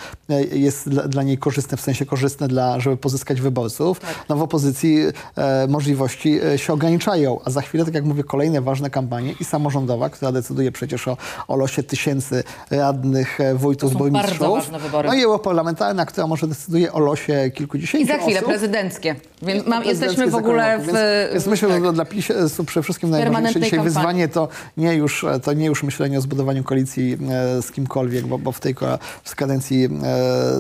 jest 0.52 0.90
dla, 0.90 1.04
dla 1.04 1.24
niej 1.24 1.38
korzystne, 1.38 1.78
w 1.78 1.82
sensie 1.82 2.06
korzystne, 2.06 2.48
dla, 2.48 2.80
żeby 2.80 2.98
pozyskać 2.98 3.42
wyborców. 3.42 4.02
No 4.30 4.36
w 4.36 4.42
opozycji 4.42 4.98
e, 5.36 5.68
możliwości 5.68 6.40
się 6.56 6.74
ograniczają, 6.74 7.40
a 7.46 7.50
za 7.50 7.62
chwilę, 7.62 7.86
tak 7.86 7.94
jak 7.94 8.06
mówię, 8.06 8.24
kolejne 8.24 8.62
ważne 8.62 8.90
kampanie 8.90 9.34
i 9.40 9.46
samorządowa, 9.46 10.10
która 10.10 10.32
decyduje 10.32 10.72
przecież 10.72 11.08
o, 11.08 11.18
o 11.48 11.56
losie 11.56 11.84
tysięcy 11.84 12.44
radnych, 12.72 13.40
wójtów, 13.56 13.94
burmistrzów. 13.94 14.72
No 15.06 15.14
i 15.14 15.24
europarlamentarna, 15.24 16.06
która 16.06 16.28
może 16.28 16.48
decyduje 16.48 16.94
o 16.94 17.00
losie 17.00 17.48
I 17.48 17.52
kilkudziesięciu 17.52 18.08
za 18.08 18.18
chwilę 18.18 18.40
osób. 18.40 18.50
prezydenckie. 18.50 19.16
Więc 19.42 19.68
mam, 19.68 19.84
jesteśmy 19.84 20.30
w 20.30 20.36
ogóle 20.36 20.80
w... 20.80 20.92
Więc, 21.34 21.48
myślę, 21.48 21.70
tak. 21.70 21.84
że 21.86 21.94
dla 21.94 22.06
PiS 22.06 22.30
jest 22.30 22.62
przede 22.66 22.84
wszystkim 22.84 23.10
najważniejsze 23.10 23.60
dzisiaj 23.60 23.70
kampanii. 23.80 23.84
wyzwanie 23.94 24.28
to 24.28 24.48
nie, 24.78 24.96
już, 24.96 25.26
to 25.44 25.54
nie 25.54 25.66
już 25.66 25.84
myślenie 25.84 26.18
o 26.18 26.22
zbudowaniu 26.22 26.64
koalicji 26.64 27.18
e, 27.58 27.62
z 27.62 27.72
kimkolwiek, 27.72 28.28
bo, 28.28 28.38
bo 28.38 28.52
w 28.52 28.60
tej 28.60 28.76
w 29.24 29.36
kadencji 29.36 29.86
e, 29.86 29.90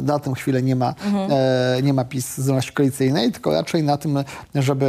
na 0.03 0.19
tę 0.19 0.33
chwilę 0.35 0.61
nie 0.61 0.75
ma, 0.75 0.93
Mhm. 1.05 1.31
e, 1.31 1.81
nie 1.83 1.93
ma 1.93 2.05
PiS 2.05 2.37
zdolności 2.37 2.73
koalicyjnej, 2.73 3.31
tylko 3.31 3.51
raczej 3.51 3.83
na 3.83 3.97
tym, 3.97 4.23
żeby, 4.55 4.85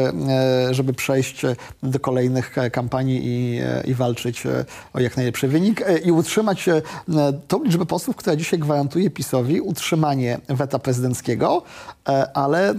e, 0.68 0.74
żeby 0.74 0.92
przejść 0.92 1.42
do 1.82 2.00
kolejnych 2.00 2.58
e, 2.58 2.70
kampanii 2.70 3.20
i, 3.24 3.58
e, 3.62 3.82
i 3.84 3.94
walczyć 3.94 4.46
e, 4.46 4.64
o 4.92 5.00
jak 5.00 5.16
najlepszy 5.16 5.48
wynik 5.48 5.82
e, 5.82 5.98
i 5.98 6.12
utrzymać 6.12 6.68
e, 6.68 6.82
tą 7.48 7.64
liczbę 7.64 7.86
posłów, 7.86 8.16
która 8.16 8.36
dzisiaj 8.36 8.58
gwarantuje 8.58 9.10
PiSowi 9.10 9.60
utrzymanie 9.60 10.38
weta 10.48 10.78
prezydenckiego, 10.78 11.62
e, 11.62 11.97
ale 12.34 12.70
e, 12.70 12.74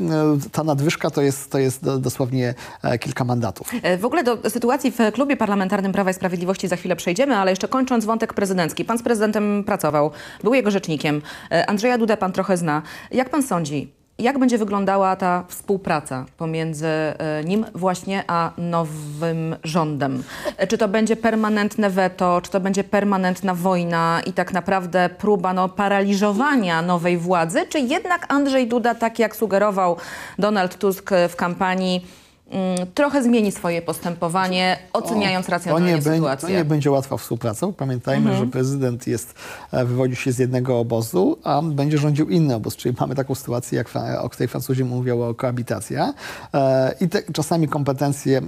ta 0.51 0.63
nadwyżka 0.63 1.09
to 1.09 1.21
jest, 1.21 1.51
to 1.51 1.59
jest 1.59 1.83
do- 1.83 1.99
dosłownie 1.99 2.53
e, 2.83 2.99
kilka 2.99 3.23
mandatów. 3.23 3.71
E, 3.83 3.97
W 3.97 4.05
ogóle 4.05 4.23
do 4.23 4.49
sytuacji 4.49 4.91
w 4.91 4.97
klubie 5.13 5.37
parlamentarnym 5.37 5.91
Prawa 5.91 6.11
i 6.11 6.13
Sprawiedliwości 6.13 6.67
za 6.67 6.75
chwilę 6.75 6.95
przejdziemy, 6.95 7.35
ale 7.37 7.51
jeszcze 7.51 7.67
kończąc 7.67 8.05
wątek 8.05 8.33
prezydencki. 8.33 8.85
Pan 8.85 8.97
z 8.97 9.03
prezydentem 9.03 9.63
pracował, 9.63 10.11
był 10.43 10.53
jego 10.53 10.71
rzecznikiem. 10.71 11.21
E, 11.51 11.69
Andrzeja 11.69 11.97
Dudę 11.97 12.17
pan 12.17 12.31
trochę 12.31 12.57
zna. 12.57 12.81
Jak 13.11 13.29
pan 13.29 13.43
sądzi, 13.43 13.93
jak 14.19 14.39
będzie 14.39 14.57
wyglądała 14.57 15.15
ta 15.15 15.43
współpraca 15.47 16.25
pomiędzy 16.37 16.87
e, 16.87 17.43
nim 17.43 17.65
właśnie 17.75 18.23
a 18.27 18.51
nowym 18.57 19.55
rządem? 19.63 20.23
E, 20.57 20.67
Czy 20.67 20.77
to 20.77 20.87
będzie 20.87 21.15
permanentne 21.15 21.89
weto, 21.89 22.41
czy 22.41 22.51
to 22.51 22.59
będzie 22.59 22.83
permanentna 22.83 23.53
wojna 23.55 24.21
i 24.25 24.33
tak 24.33 24.53
naprawdę 24.53 25.09
próba 25.09 25.53
no, 25.53 25.69
paraliżowania 25.69 26.81
nowej 26.81 27.17
władzy, 27.17 27.65
czy 27.69 27.79
jednak 27.79 28.25
Andrzej 28.33 28.67
Duda, 28.67 28.95
tak 28.95 29.19
jak 29.19 29.35
sugerował 29.35 29.97
Donald 30.39 30.77
Tusk 30.77 31.09
w 31.29 31.35
kampanii, 31.35 32.05
trochę 32.95 33.23
zmieni 33.23 33.51
swoje 33.51 33.81
postępowanie, 33.81 34.77
oceniając 34.93 35.45
to 35.45 35.51
racjonalnie 35.51 35.87
nie, 35.87 35.93
będzie, 35.93 36.11
sytuację. 36.11 36.49
to 36.49 36.55
nie 36.55 36.65
będzie 36.65 36.91
łatwa 36.91 37.17
współpraca. 37.17 37.67
Pamiętajmy, 37.77 38.37
że 38.37 38.47
prezydent 38.47 39.07
jest, 39.07 39.33
e, 39.71 39.85
wywodzi 39.85 40.15
się 40.15 40.31
z 40.31 40.39
jednego 40.39 40.79
obozu, 40.79 41.37
a 41.43 41.61
będzie 41.61 41.97
rządził 41.97 42.29
inny 42.29 42.55
obóz. 42.55 42.75
Czyli 42.75 42.95
mamy 42.99 43.15
taką 43.15 43.35
sytuację, 43.35 43.77
jak, 43.77 43.89
o 44.21 44.29
której 44.29 44.47
Francuzi 44.47 44.83
mówią 44.83 45.21
o 45.21 45.33
koabitacja. 45.33 46.13
E, 46.53 46.95
I 47.01 47.09
te, 47.09 47.23
czasami 47.33 47.67
kompetencje 47.67 48.41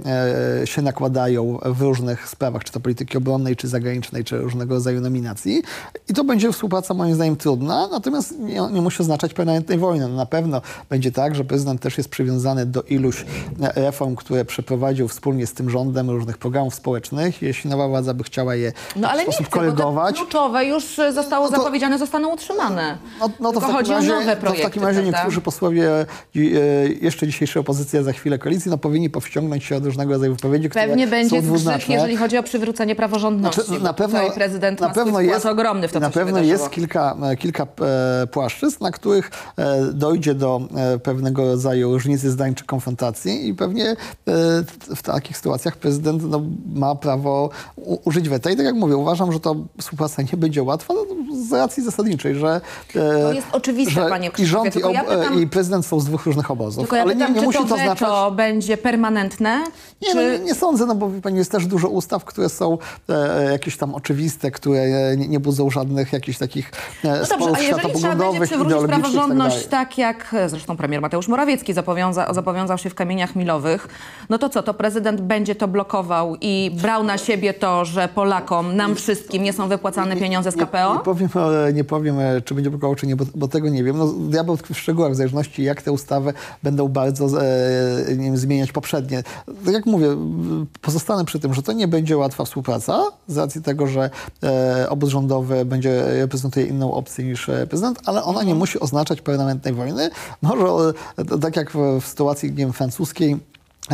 e, 0.62 0.68
się 0.68 0.82
nakładają 0.82 1.60
w 1.66 1.82
różnych 1.82 2.30
sprawach, 2.30 2.64
czy 2.64 2.72
to 2.72 2.80
polityki 2.80 3.18
obronnej, 3.18 3.56
czy 3.56 3.68
zagranicznej, 3.68 4.24
czy 4.24 4.38
różnego 4.38 4.76
rodzaju 4.76 5.02
nominacji. 5.02 5.62
I 6.10 6.14
to 6.14 6.24
będzie 6.24 6.52
współpraca 6.52 6.94
moim 6.94 7.16
zdaniem 7.16 7.36
trudna, 7.36 7.88
natomiast 7.92 8.40
nie, 8.40 8.62
nie 8.72 8.82
musi 8.82 9.02
oznaczać 9.02 9.34
permanentnej 9.34 9.78
wojny. 9.78 10.08
No, 10.08 10.16
na 10.16 10.26
pewno 10.26 10.62
będzie 10.90 11.12
tak, 11.12 11.36
że 11.36 11.44
prezydent 11.44 11.82
też 11.82 11.98
jest 11.98 12.10
przywiązany 12.10 12.66
do 12.66 12.84
iluś 12.84 13.26
e, 13.62 13.91
reform, 13.92 14.16
które 14.16 14.46
przeprowadził 14.46 15.08
wspólnie 15.08 15.48
z 15.48 15.54
tym 15.54 15.70
rządem, 15.70 16.10
różnych 16.10 16.38
programów 16.38 16.76
społecznych. 16.76 17.42
Jeśli 17.42 17.70
nowa 17.70 17.88
władza 17.88 18.14
by 18.14 18.24
chciała 18.24 18.56
je 18.56 18.72
No 18.96 19.08
w 19.08 19.12
ale 19.12 19.20
nie 19.20 19.24
sposób 19.34 19.46
chcę, 19.48 19.56
bo 19.60 19.62
te 19.62 19.68
korygować, 19.72 20.16
kluczowe 20.18 20.66
już 20.66 21.00
e, 21.00 21.14
zostało 21.14 21.46
No 21.46 21.52
to- 21.52 21.58
zapowiedziane, 21.58 21.98
zostaną 22.00 22.34
utrzymane. 22.34 22.98
no, 23.20 23.30
no 23.40 23.52
to, 23.52 23.60
w 23.60 23.64
takim 23.64 23.76
chodzi 23.78 23.92
razie, 23.92 24.14
o 24.16 24.20
nowe 24.20 24.36
to 24.36 24.42
projekty, 24.42 24.62
w 24.62 24.66
takim 24.66 24.84
razie 24.84 25.04
niektórzy 25.04 25.42
posłowie, 25.42 25.90
dzi- 26.36 26.54
e, 26.56 26.88
jeszcze 27.02 27.28
dzisiejsza 27.28 27.60
opozycja, 27.60 28.04
za 28.04 28.14
chwilę 28.14 28.40
koalicji, 28.40 28.72
no 28.72 28.78
powinni 28.78 29.10
powściągnąć 29.10 29.64
się 29.64 29.76
od 29.76 29.86
różnego 29.86 30.14
rodzaju 30.14 30.36
wypowiedzi, 30.36 30.70
które 30.70 30.88
Pewnie 30.88 31.08
będzie 31.08 31.42
dwuznaczne. 31.42 31.96
jeżeli 31.96 32.18
chodzi 32.18 32.38
o 32.38 32.44
przywrócenie 32.44 32.96
praworządności. 32.96 33.62
Znaczy, 33.62 33.80
bo 33.80 33.86
na 33.86 33.94
pewno, 33.94 34.20
prezydent 34.32 34.80
na 34.82 34.90
pewno 34.90 35.22
jest, 35.22 35.46
ogromny 35.46 35.88
w 35.88 35.92
to, 35.94 36.00
na 36.00 36.10
pewno 36.10 36.40
jest 36.40 36.70
kilka, 36.70 37.18
e, 37.32 37.36
kilka 37.38 37.64
e, 38.24 38.28
płaszczyzn, 38.28 38.84
na 38.84 38.92
których 38.92 39.32
e, 39.58 39.82
dojdzie 39.94 40.34
do 40.36 40.62
e, 40.76 41.00
pewnego 41.00 41.46
rodzaju 41.46 41.94
różnicy 41.94 42.32
zdań 42.32 42.56
czy 42.56 42.66
konfrontacji 42.66 43.48
i 43.48 43.54
pewnie 43.56 43.81
e, 43.82 43.96
w 44.96 45.02
takich 45.04 45.38
sytuacjach 45.38 45.78
prezydent 45.78 46.24
no, 46.24 46.42
ma 46.74 46.96
prawo 46.96 47.50
użyć 48.06 48.30
weta. 48.30 48.52
I 48.52 48.56
tak 48.56 48.66
jak 48.66 48.76
mówię, 48.76 48.98
uważam, 48.98 49.32
że 49.32 49.40
to 49.40 49.56
współpraca 49.80 50.22
nie 50.22 50.38
będzie 50.38 50.64
łatwa 50.64 50.94
no, 50.94 51.11
z 51.50 51.52
racji 51.52 51.84
zasadniczej, 51.84 52.36
że, 52.36 52.62
e, 52.96 53.22
To 53.22 53.34
jest 53.34 53.48
oczywiste, 53.52 53.94
że 54.04 54.10
panie 54.10 54.32
i 54.38 54.46
rząd 54.46 54.68
i, 54.68 54.72
tylko 54.72 54.90
ja 54.90 55.02
ob, 55.02 55.12
e, 55.12 55.16
pytam- 55.16 55.42
i 55.42 55.48
prezydent 55.48 55.86
są 55.86 56.00
z 56.00 56.06
dwóch 56.06 56.26
różnych 56.26 56.52
obozów. 56.52 56.82
Tylko 56.82 56.96
ja 56.96 57.02
Ale 57.02 57.14
pytam, 57.14 57.34
nie, 57.34 57.40
nie 57.40 57.46
musi 57.46 57.58
to 57.58 57.64
to 57.64 57.76
weto 57.76 57.84
oznaczać... 57.84 58.34
będzie 58.34 58.78
permanentne? 58.78 59.64
Nie, 60.02 60.12
czy... 60.12 60.16
no, 60.16 60.22
nie, 60.22 60.40
nie 60.40 60.56
sądzę, 60.56 60.86
no 60.86 60.96
bo 60.96 61.10
wie 61.10 61.22
pani, 61.22 61.38
jest 61.38 61.52
też 61.52 61.66
dużo 61.66 61.88
ustaw, 61.90 62.26
które 62.26 62.50
są 62.50 62.78
e, 63.10 63.52
jakieś 63.52 63.78
tam 63.78 63.96
oczywiste, 63.96 64.52
które 64.52 65.16
nie, 65.18 65.28
nie 65.28 65.40
budzą 65.40 65.70
żadnych 65.70 66.14
jakichś 66.14 66.38
takich 66.38 66.72
e, 67.04 67.20
No 67.20 67.38
dobrze, 67.38 67.52
a 67.56 67.62
jeżeli 67.62 67.94
trzeba 67.94 68.16
będzie 68.16 68.42
przywrócić 68.42 68.78
i 68.78 68.80
tak 68.80 68.88
praworządność 68.88 69.68
tak, 69.68 69.98
jak 69.98 70.36
zresztą 70.48 70.78
premier 70.78 71.02
Mateusz 71.02 71.28
Morawiecki 71.28 71.74
zobowiąza, 71.74 72.34
zobowiązał 72.34 72.78
się 72.78 72.90
w 72.90 72.96
kamieniach 72.96 73.36
milowych, 73.36 73.88
no 74.30 74.38
to 74.38 74.50
co, 74.50 74.64
to 74.64 74.74
prezydent 74.74 75.22
będzie 75.22 75.56
to 75.56 75.68
blokował 75.68 76.36
i 76.42 76.72
brał 76.82 77.04
na 77.04 77.18
siebie 77.18 77.54
to, 77.54 77.86
że 77.86 78.08
Polakom, 78.08 78.76
nam 78.76 78.96
wszystkim 78.96 79.44
nie 79.44 79.54
są 79.54 79.68
wypłacane 79.68 80.16
pieniądze 80.18 80.52
z 80.52 80.56
KPO? 80.56 80.94
nie, 80.94 81.00
powiem, 81.00 81.26
e, 81.28 81.31
nie 81.74 81.84
powiem, 81.84 82.20
e, 82.20 82.42
czy 82.42 82.56
będzie 82.56 82.70
blokował, 82.70 82.96
czy 82.96 83.08
nie, 83.08 83.16
bo, 83.16 83.26
bo 83.36 83.48
tego 83.48 83.70
nie 83.70 83.84
wiem. 83.84 83.98
No, 83.98 84.08
diabeł 84.08 84.58
tkwi 84.58 84.74
w 84.74 84.80
szczegółach, 84.80 85.12
w 85.12 85.16
zależności 85.16 85.64
jak 85.64 85.82
te 85.82 85.92
ustawy 85.92 86.34
będą 86.64 86.88
bardzo 86.88 87.42
e, 87.42 88.16
nie 88.16 88.26
wiem, 88.26 88.38
zmieniać 88.38 88.72
poprzednie. 88.72 89.24
Tak 89.66 89.74
jak 89.74 89.86
mówię, 89.86 90.08
pozostanę 90.82 91.26
przy 91.26 91.40
tym, 91.40 91.54
że 91.54 91.64
to 91.64 91.72
nie 91.72 91.88
będzie 91.88 92.18
łatwa 92.18 92.46
współpraca, 92.46 93.04
z 93.28 93.38
racji 93.38 93.62
tego, 93.62 93.88
że 93.88 94.10
e, 94.44 94.90
obóz 94.90 95.10
rządowy 95.10 95.66
będzie 95.66 96.04
reprezentuje 96.22 96.66
inną 96.66 96.94
opcję 96.94 97.26
niż 97.26 97.50
e, 97.50 97.68
prezydent, 97.68 98.00
ale 98.06 98.24
ona 98.24 98.44
nie 98.44 98.56
musi 98.56 98.80
oznaczać 98.80 99.22
permanentnej 99.22 99.74
wojny. 99.74 100.10
Może, 100.42 100.94
e, 101.18 101.40
tak 101.40 101.56
jak 101.56 101.72
w, 101.72 102.02
w 102.02 102.08
sytuacji 102.08 102.50
nie 102.50 102.56
wiem, 102.56 102.74
francuskiej, 102.74 103.38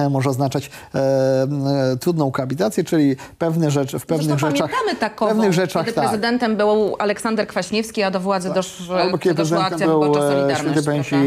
może 0.09 0.29
oznaczać 0.29 0.69
e, 0.95 0.99
e, 0.99 1.97
trudną 1.99 2.31
koabitację, 2.31 2.83
czyli 2.83 3.15
pewne 3.39 3.71
rzeczy, 3.71 3.99
w 3.99 4.05
pewnych 4.05 4.27
Zresztą 4.27 4.49
rzeczach... 4.49 4.71
pamiętamy 4.71 4.99
takową, 4.99 5.31
pewnych 5.31 5.53
rzeczach, 5.53 5.85
kiedy 5.85 5.95
tak. 5.95 6.05
prezydentem 6.05 6.57
był 6.57 6.95
Aleksander 6.99 7.47
Kwaśniewski, 7.47 8.03
a 8.03 8.11
do 8.11 8.19
władzy 8.19 8.53
dosz, 8.53 8.89
Albo 9.01 9.17
kiedy 9.17 9.35
doszła 9.35 9.65
akcja 9.65 9.87
był 9.87 10.03
e, 10.03 10.11
prawda? 10.11 11.17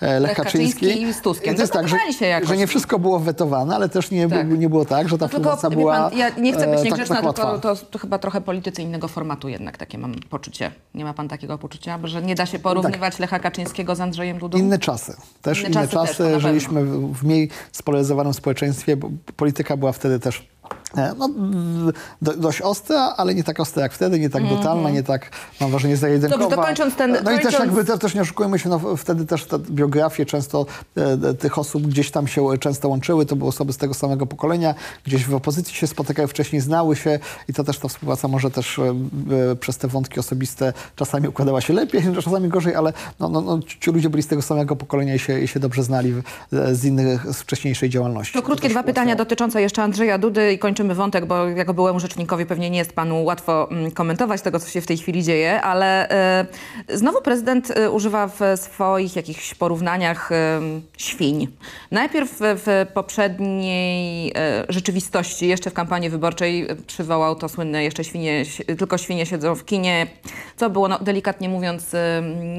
e, 0.00 0.20
Lech 0.20 0.36
Kaczyński 0.36 0.86
Kaczyński. 0.86 1.14
z 1.14 1.22
Tuskiem. 1.22 1.52
I 1.52 1.56
to 1.56 1.62
jest 1.62 1.72
tak, 1.72 1.88
że, 1.88 1.96
że 2.42 2.56
nie 2.56 2.62
no. 2.62 2.66
wszystko 2.66 2.98
było 2.98 3.18
wetowane, 3.18 3.74
ale 3.74 3.88
też 3.88 4.10
nie, 4.10 4.28
Tak. 4.28 4.58
nie 4.58 4.68
było 4.68 4.84
tak, 4.84 5.08
że 5.08 5.18
ta 5.18 5.28
No 5.32 5.56
wie 5.70 5.76
była 5.76 6.10
pan, 6.10 6.18
ja 6.18 6.28
nie 6.28 6.52
chcę 6.52 6.66
być 6.66 6.80
e, 6.80 6.82
niegrzeczna, 6.82 7.16
tak, 7.16 7.24
tak 7.24 7.34
tylko 7.34 7.58
to, 7.58 7.76
to 7.76 7.98
chyba 7.98 8.18
trochę 8.18 8.40
politycy 8.40 8.82
innego 8.82 9.08
formatu 9.08 9.48
jednak, 9.48 9.76
takie 9.76 9.98
mam 9.98 10.14
poczucie. 10.14 10.70
Nie 10.94 11.04
ma 11.04 11.14
pan 11.14 11.28
takiego 11.28 11.58
poczucia, 11.58 11.98
że 12.04 12.22
nie 12.22 12.34
da 12.34 12.46
się 12.46 12.58
porównywać 12.58 13.18
Lecha 13.18 13.38
Kaczyńskiego 13.38 13.94
z 13.94 14.00
Andrzejem 14.00 14.38
Dudą? 14.38 14.58
Inne 14.58 14.78
czasy. 14.78 15.16
Też 15.42 15.60
Inne 15.60 15.68
inne, 15.68 15.88
czasy 15.88 15.96
też, 15.96 16.16
czasy. 16.16 16.30
na 16.32 16.38
Żyliśmy 16.38 16.84
w, 16.84 17.24
mniej 17.24 17.50
spolaryzowanym 18.04 18.34
społeczeństwie, 18.34 18.96
bo 18.96 19.10
polityka 19.36 19.76
była 19.76 19.92
wtedy 19.92 20.20
też 20.20 20.48
no, 21.18 21.28
do, 22.22 22.36
dość 22.36 22.60
ostra, 22.60 23.14
ale 23.16 23.34
nie 23.34 23.44
tak 23.44 23.60
ostra 23.60 23.82
jak 23.82 23.92
wtedy, 23.92 24.20
nie 24.20 24.30
tak 24.30 24.46
brutalna, 24.46 24.90
nie 24.90 25.02
tak, 25.02 25.30
mam 25.60 25.70
wrażenie, 25.70 25.96
zajedynkowa. 25.96 26.42
Dobrze, 26.42 26.56
to 26.56 26.62
kończąc 26.62 26.96
ten- 26.96 27.16
No 27.24 27.32
i 27.32 27.34
też 27.36 27.44
kończąc- 27.44 27.58
jakby 27.58 27.84
też, 27.84 27.98
też 27.98 28.14
nie 28.14 28.20
oszukujmy 28.20 28.58
się, 28.58 28.68
no, 28.68 28.96
wtedy 28.96 29.26
też 29.26 29.44
te 29.44 29.58
biografie 29.58 30.26
często 30.26 30.66
e, 30.96 31.34
tych 31.34 31.58
osób 31.58 31.86
gdzieś 31.86 32.10
tam 32.10 32.26
się 32.28 32.58
często 32.60 32.88
łączyły, 32.88 33.26
to 33.26 33.36
były 33.36 33.48
osoby 33.48 33.72
z 33.72 33.76
tego 33.76 33.94
samego 33.94 34.26
pokolenia, 34.26 34.74
gdzieś 35.04 35.26
w 35.26 35.34
opozycji 35.34 35.74
się 35.74 35.86
spotykały, 35.86 36.28
wcześniej 36.28 36.60
znały 36.60 36.96
się 36.96 37.18
i 37.48 37.52
to 37.52 37.64
też 37.64 37.78
ta 37.78 37.88
współpraca 37.88 38.28
może 38.28 38.50
też 38.50 38.78
e, 38.78 38.82
e, 39.52 39.56
przez 39.56 39.76
te 39.76 39.88
wątki 39.88 40.20
osobiste 40.20 40.72
czasami 40.96 41.28
układała 41.28 41.60
się 41.60 41.72
lepiej, 41.72 42.02
czasami 42.24 42.48
gorzej, 42.48 42.74
ale 42.74 42.92
no, 43.20 43.28
no, 43.28 43.40
no, 43.40 43.58
ci 43.80 43.90
ludzie 43.90 44.10
byli 44.10 44.22
z 44.22 44.26
tego 44.26 44.42
samego 44.42 44.76
pokolenia 44.76 45.14
i 45.14 45.18
się, 45.18 45.40
i 45.40 45.48
się 45.48 45.60
dobrze 45.60 45.82
znali 45.82 46.12
w, 46.12 46.22
z 46.72 46.84
innych, 46.84 47.34
z 47.34 47.40
wcześniejszej 47.40 47.90
działalności. 47.90 48.34
To 48.34 48.42
krótkie 48.42 48.62
też 48.62 48.72
dwa 48.72 48.82
pytania 48.82 49.16
dotyczące 49.16 49.62
jeszcze 49.62 49.82
Andrzeja 49.82 50.18
Dudy 50.18 50.52
i 50.52 50.58
kończymy 50.58 50.83
wątek, 50.92 51.26
bo 51.26 51.48
jako 51.48 51.74
byłemu 51.74 52.00
rzecznikowi 52.00 52.46
pewnie 52.46 52.70
nie 52.70 52.78
jest 52.78 52.92
panu 52.92 53.24
łatwo 53.24 53.70
mm, 53.70 53.90
komentować 53.90 54.42
tego, 54.42 54.60
co 54.60 54.68
się 54.70 54.80
w 54.80 54.86
tej 54.86 54.96
chwili 54.96 55.22
dzieje, 55.22 55.62
ale 55.62 56.10
e, 56.10 56.46
znowu 56.88 57.22
prezydent 57.22 57.70
e, 57.70 57.90
używa 57.90 58.26
w 58.28 58.40
swoich 58.56 59.16
jakichś 59.16 59.54
porównaniach 59.54 60.32
e, 60.32 60.60
świń. 60.96 61.48
Najpierw 61.90 62.30
w, 62.40 62.86
poprzedniej 62.94 64.32
rzeczywistości, 64.68 65.48
jeszcze 65.48 65.70
w 65.70 65.74
kampanii 65.74 66.10
wyborczej 66.10 66.66
przywołał 66.86 67.36
to 67.36 67.48
słynne 67.48 67.84
jeszcze 67.84 68.04
świnie, 68.04 68.44
tylko 68.78 68.98
świnie 68.98 69.26
siedzą 69.26 69.54
w 69.54 69.64
kinie, 69.64 70.06
co 70.56 70.70
było 70.70 70.88
no, 70.88 70.98
delikatnie 70.98 71.48
mówiąc 71.48 71.92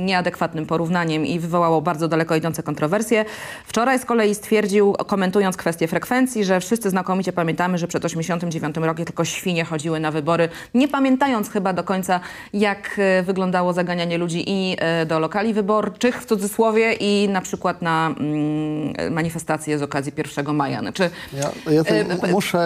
nieadekwatnym 0.05 0.65
porównaniem 0.65 1.25
i 1.25 1.39
wywołało 1.39 1.82
bardzo 1.82 2.08
daleko 2.08 2.36
idące 2.36 2.63
kontrowersje. 2.63 3.25
Wczoraj 3.67 4.00
z 4.00 4.05
kolei 4.05 4.36
stwierdził, 4.36 4.94
komentując 4.94 5.58
kwestię 5.58 5.88
frekwencji, 5.88 6.46
że 6.46 6.60
wszyscy 6.60 6.89
znakomicie 6.89 7.34
pamiętamy, 7.34 7.77
że 7.77 7.88
przed 7.88 8.05
89 8.19 8.75
rokiem 8.77 9.05
tylko 9.05 9.25
świnie 9.25 9.65
chodziły 9.65 10.00
na 10.00 10.12
wybory, 10.12 10.50
nie 10.74 10.88
pamiętając 10.88 11.50
chyba 11.50 11.74
do 11.74 11.84
końca, 11.84 12.19
jak 12.53 12.91
e, 12.98 13.24
wyglądało 13.24 13.74
zaganianie 13.74 14.17
ludzi 14.17 14.43
i 14.48 14.75
e, 14.79 15.05
do 15.05 15.19
lokali 15.19 15.53
wyborczych, 15.53 16.22
w 16.22 16.25
cudzysłowie, 16.25 16.93
i 16.93 17.29
na 17.29 17.41
przykład 17.41 17.81
na 17.81 18.07
mm, 18.19 19.13
manifestacje 19.13 19.79
z 19.79 19.81
okazji 19.81 20.12
1 20.38 20.55
maja. 20.55 20.79
Znaczy, 20.79 21.10
Ja, 21.34 21.72
ja 21.72 21.81
E, 21.81 22.31
muszę 22.31 22.60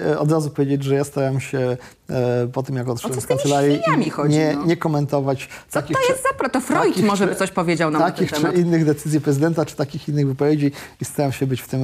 e, 0.00 0.18
od 0.18 0.32
razu 0.32 0.50
powiedzieć, 0.50 0.82
że 0.84 0.94
ja 0.94 1.04
starałem 1.04 1.40
się 1.40 1.76
e, 2.10 2.48
po 2.52 2.62
tym, 2.62 2.76
jak 2.76 2.88
odszedłem 2.88 3.20
z 3.20 3.26
kancelarii, 3.26 3.80
chodzi, 4.10 4.34
nie, 4.38 4.54
no? 4.56 4.64
nie 4.66 4.76
komentować 4.76 5.48
co 5.68 5.80
takich 5.80 5.96
to 5.96 6.12
jest 6.12 6.22
za... 6.22 6.28
pro- 6.38 6.48
To 6.48 6.60
Freud 6.60 6.88
takich 6.88 7.04
może 7.04 7.26
by 7.26 7.34
coś 7.34 7.50
powiedział 7.50 7.90
nam 7.90 8.00
na 8.02 8.06
ten 8.06 8.14
takich 8.14 8.30
czy 8.32 8.42
temat. 8.42 8.56
innych 8.58 8.84
decyzji 8.84 9.20
prezydenta, 9.20 9.64
czy 9.66 9.76
takich 9.76 10.08
innych 10.08 10.26
wypowiedzi 10.26 10.72
i 11.00 11.04
staram 11.04 11.32
się 11.32 11.46
być 11.46 11.60
w 11.62 11.68
tym 11.68 11.82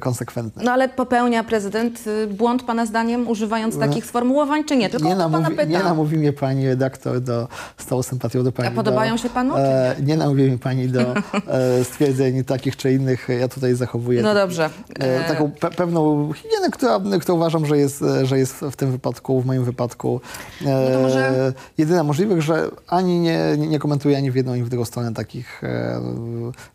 konsekwentny. 0.00 0.64
No 0.64 0.72
ale 0.72 0.88
popełnia 0.88 1.44
prezydent 1.44 1.81
y, 2.06 2.26
błąd 2.26 2.62
pana 2.62 2.86
zdaniem, 2.86 3.28
używając 3.28 3.78
takich 3.78 4.06
sformułowań, 4.06 4.64
czy 4.64 4.76
nie? 4.76 4.90
Tylko 4.90 5.08
nie, 5.08 5.14
to 5.16 5.20
pana 5.20 5.38
namówi, 5.38 5.56
pytam. 5.56 5.72
nie 5.72 5.78
namówi 5.78 6.16
mnie 6.18 6.32
pani 6.32 6.66
redaktor 6.68 7.20
do 7.20 7.48
stału 7.78 8.02
sympatią 8.02 8.44
do 8.44 8.52
pani. 8.52 8.68
A 8.68 8.72
podobają 8.72 9.14
do, 9.14 9.18
się 9.22 9.28
panu, 9.28 9.54
E, 9.56 9.96
nie 10.02 10.16
namówi 10.16 10.42
mnie 10.42 10.58
pani 10.58 10.88
do 10.88 11.00
e, 11.46 11.84
stwierdzeń 11.84 12.44
takich 12.44 12.76
czy 12.76 12.92
innych. 12.92 13.28
Ja 13.40 13.48
tutaj 13.48 13.74
zachowuję 13.74 14.22
No 14.22 14.34
dobrze. 14.34 14.70
E, 14.98 15.28
taką 15.28 15.50
pe 15.50 15.70
pewną 15.70 16.32
higienę, 16.32 16.70
która, 16.70 17.00
która 17.20 17.34
uważam, 17.34 17.66
że 17.66 17.78
jest, 17.78 18.02
e, 18.02 18.26
że 18.26 18.38
jest 18.38 18.54
w 18.54 18.76
tym 18.76 18.92
wypadku, 18.92 19.40
w 19.40 19.46
moim 19.46 19.64
wypadku 19.64 20.20
e, 20.66 20.90
No 20.94 21.00
może- 21.00 21.52
jedyna 21.78 22.04
możliwych, 22.04 22.42
że 22.42 22.68
ani 22.88 23.18
nie, 23.20 23.38
nie, 23.58 23.78
komentuję 23.78 24.16
ani 24.16 24.30
w 24.30 24.36
jedną, 24.36 24.52
ani 24.52 24.62
w 24.62 24.68
drugą 24.68 24.84
stronę 24.84 25.14
takich 25.14 25.64
e, 25.64 26.00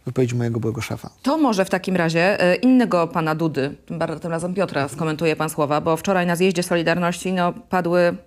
wypowiedzi 0.06 0.36
mojego 0.36 0.60
byłego 0.60 0.82
szefa. 0.82 1.10
To 1.24 1.38
może 1.38 1.66
w 1.66 1.70
takim 1.70 1.96
razie 1.96 2.42
e, 2.42 2.56
innego 2.56 3.08
pana 3.08 3.36
Dudy, 3.36 3.76
tym, 3.86 4.32
razem 4.32 4.54
Piotra, 4.54 4.88
skomentuje 4.98 5.36
pan 5.36 5.50
słowa, 5.50 5.82
bo 5.82 5.98
wczoraj 5.98 6.26
na 6.26 6.36
zjeździe 6.36 6.64
Solidarności 6.64 7.34
no, 7.34 7.54
padły 7.54 8.18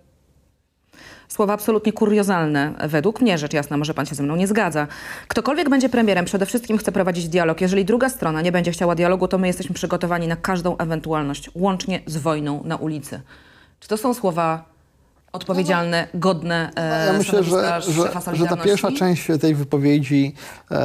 słowa 1.28 1.52
absolutnie 1.52 1.92
kuriozalne. 1.92 2.74
Według 2.88 3.20
mnie, 3.20 3.38
rzecz 3.38 3.52
jasna, 3.52 3.76
może 3.76 3.94
pan 3.94 4.06
się 4.06 4.14
ze 4.14 4.22
mną 4.22 4.36
nie 4.36 4.46
zgadza. 4.46 4.86
Ktokolwiek 5.28 5.68
będzie 5.68 5.88
premierem, 5.88 6.24
przede 6.24 6.46
wszystkim 6.46 6.78
chce 6.78 6.92
prowadzić 6.92 7.28
dialog. 7.28 7.60
Jeżeli 7.60 7.84
druga 7.84 8.08
strona 8.08 8.42
nie 8.42 8.52
będzie 8.52 8.70
chciała 8.70 8.94
dialogu, 8.94 9.28
to 9.28 9.38
my 9.38 9.46
jesteśmy 9.46 9.74
przygotowani 9.74 10.28
na 10.28 10.36
każdą 10.36 10.76
ewentualność, 10.76 11.50
łącznie 11.54 12.00
z 12.06 12.16
wojną 12.16 12.62
na 12.64 12.76
ulicy. 12.76 13.20
Czy 13.80 13.88
to 13.88 13.96
są 13.96 14.14
słowa 14.14 14.69
odpowiedzialne, 15.32 16.08
godne 16.14 16.70
e, 16.76 17.06
Ja 17.06 17.12
myślę, 17.12 17.42
że, 17.42 17.80
że, 17.82 18.36
że 18.36 18.46
ta 18.46 18.56
pierwsza 18.56 18.92
część 18.92 19.26
tej 19.40 19.54
wypowiedzi 19.54 20.34
e, 20.70 20.76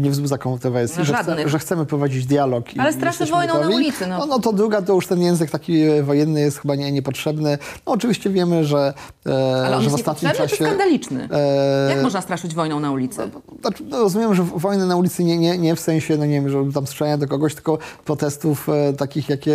nie 0.00 0.10
wzbudza 0.10 0.38
kontrowersji, 0.38 0.98
No 0.98 1.04
że, 1.04 1.14
chce, 1.14 1.48
że 1.48 1.58
chcemy 1.58 1.86
prowadzić 1.86 2.26
dialog. 2.26 2.64
Ale 2.78 2.92
straszy 2.92 3.26
wojną 3.26 3.54
na 3.54 3.60
gotowi. 3.60 3.74
ulicy, 3.76 4.06
no. 4.06 4.18
No, 4.18 4.26
no 4.26 4.38
to 4.38 4.52
druga, 4.52 4.82
to 4.82 4.94
już 4.94 5.06
ten 5.06 5.22
język 5.22 5.50
taki 5.50 5.82
e, 5.82 6.02
wojenny 6.02 6.40
jest 6.40 6.58
chyba 6.58 6.74
nie, 6.74 6.92
niepotrzebny. 6.92 7.58
No 7.86 7.92
oczywiście 7.92 8.30
wiemy, 8.30 8.64
że, 8.64 8.94
e, 9.26 9.62
Ale 9.66 9.76
on 9.76 9.82
że 9.82 9.88
w 9.88 9.92
jest 9.92 9.94
ostatnim 10.08 10.32
niepotrzebny 10.32 10.48
czy 10.48 10.56
czasie... 10.56 10.64
skandaliczny? 10.64 11.28
e, 11.32 11.90
Jak 11.94 12.02
można 12.02 12.20
straszyć 12.20 12.54
wojną 12.54 12.80
na 12.80 12.90
ulicy? 12.92 13.22
Znaczy, 13.60 13.84
no, 13.88 13.98
rozumiem, 13.98 14.34
że 14.34 14.42
wojny 14.42 14.86
na 14.86 14.96
ulicy 14.96 15.24
nie, 15.24 15.38
nie, 15.38 15.58
nie 15.58 15.76
w 15.76 15.80
sensie, 15.80 16.16
no 16.16 16.26
nie 16.26 16.34
wiem, 16.40 16.48
że 16.50 16.58
tam 16.74 16.86
strzelania 16.86 17.18
do 17.18 17.28
kogoś, 17.28 17.54
tylko 17.54 17.78
protestów 18.04 18.68
e, 18.68 18.92
takich, 18.92 19.28
jakie... 19.28 19.54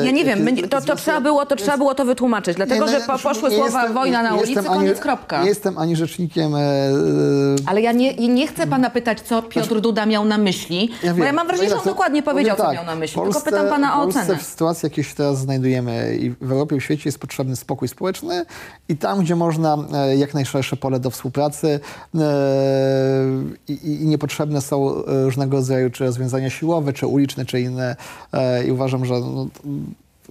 E, 0.00 0.04
Ja 0.04 0.10
nie 0.10 0.24
wiem, 0.24 0.68
to, 0.68 0.80
to, 0.80 0.96
trzeba 0.96 1.20
było, 1.20 1.46
to 1.46 1.56
trzeba 1.56 1.78
było 1.78 1.94
to 1.94 2.04
wytłumaczyć, 2.04 2.56
dlatego 2.56 2.77
tego, 2.78 2.88
że 3.00 3.06
po- 3.06 3.18
poszły 3.18 3.50
słowa 3.50 3.88
wojna 3.88 4.22
na 4.22 4.34
ulicy, 4.34 4.52
jestem 4.52 4.64
koniec, 4.74 5.00
kropka. 5.00 5.42
Nie 5.42 5.48
jestem 5.48 5.78
ani 5.78 5.96
rzecznikiem 5.96 6.54
e, 6.54 6.58
Ale 7.66 7.80
ja 7.80 7.92
nie, 7.92 8.14
nie 8.28 8.46
chcę 8.46 8.66
pana 8.66 8.90
pytać, 8.90 9.20
co 9.20 9.42
Piotr 9.42 9.80
Duda 9.80 10.06
miał 10.06 10.24
na 10.24 10.38
myśli, 10.38 10.90
Ja 11.02 11.10
bo 11.10 11.16
wiem. 11.16 11.26
ja 11.26 11.32
mam 11.32 11.46
wrażenie, 11.46 11.68
No 11.68 11.74
że 11.74 11.80
on 11.82 11.88
dokładnie 11.88 12.22
powiedział, 12.22 12.56
powiem 12.56 12.70
co 12.70 12.76
tak, 12.76 12.86
miał 12.86 12.94
na 12.94 13.00
myśli. 13.00 13.16
Polsce- 13.16 13.42
Tylko 13.44 13.50
pytam 13.56 13.68
pana 13.68 14.00
o 14.00 14.02
Polsce 14.02 14.20
ocenę. 14.22 14.38
w 14.38 14.42
sytuacji, 14.42 14.86
jakiej 14.86 15.04
się 15.04 15.14
teraz 15.14 15.38
znajdujemy 15.38 16.16
i 16.16 16.30
w 16.30 16.52
Europie 16.52 16.76
i 16.76 16.80
w 16.80 16.84
świecie 16.84 17.02
jest 17.04 17.18
potrzebny 17.18 17.56
spokój 17.56 17.88
społeczny 17.88 18.44
i 18.88 18.96
tam, 18.96 19.20
gdzie 19.20 19.36
można 19.36 19.76
e, 19.94 20.16
jak 20.16 20.34
najszersze 20.34 20.76
pole 20.76 21.00
do 21.00 21.10
współpracy 21.10 21.80
e, 22.14 22.20
i, 23.68 23.72
i- 23.72 24.06
niepotrzebne 24.06 24.60
są 24.60 24.94
różnego 25.24 25.56
rodzaju 25.56 25.90
czy 25.90 26.04
rozwiązania 26.04 26.50
siłowe, 26.50 26.92
czy 26.92 27.06
uliczne, 27.06 27.44
czy 27.46 27.60
inne 27.60 27.96
i 28.66 28.70
uważam, 28.70 29.04
że 29.04 29.14
no, 29.20 29.46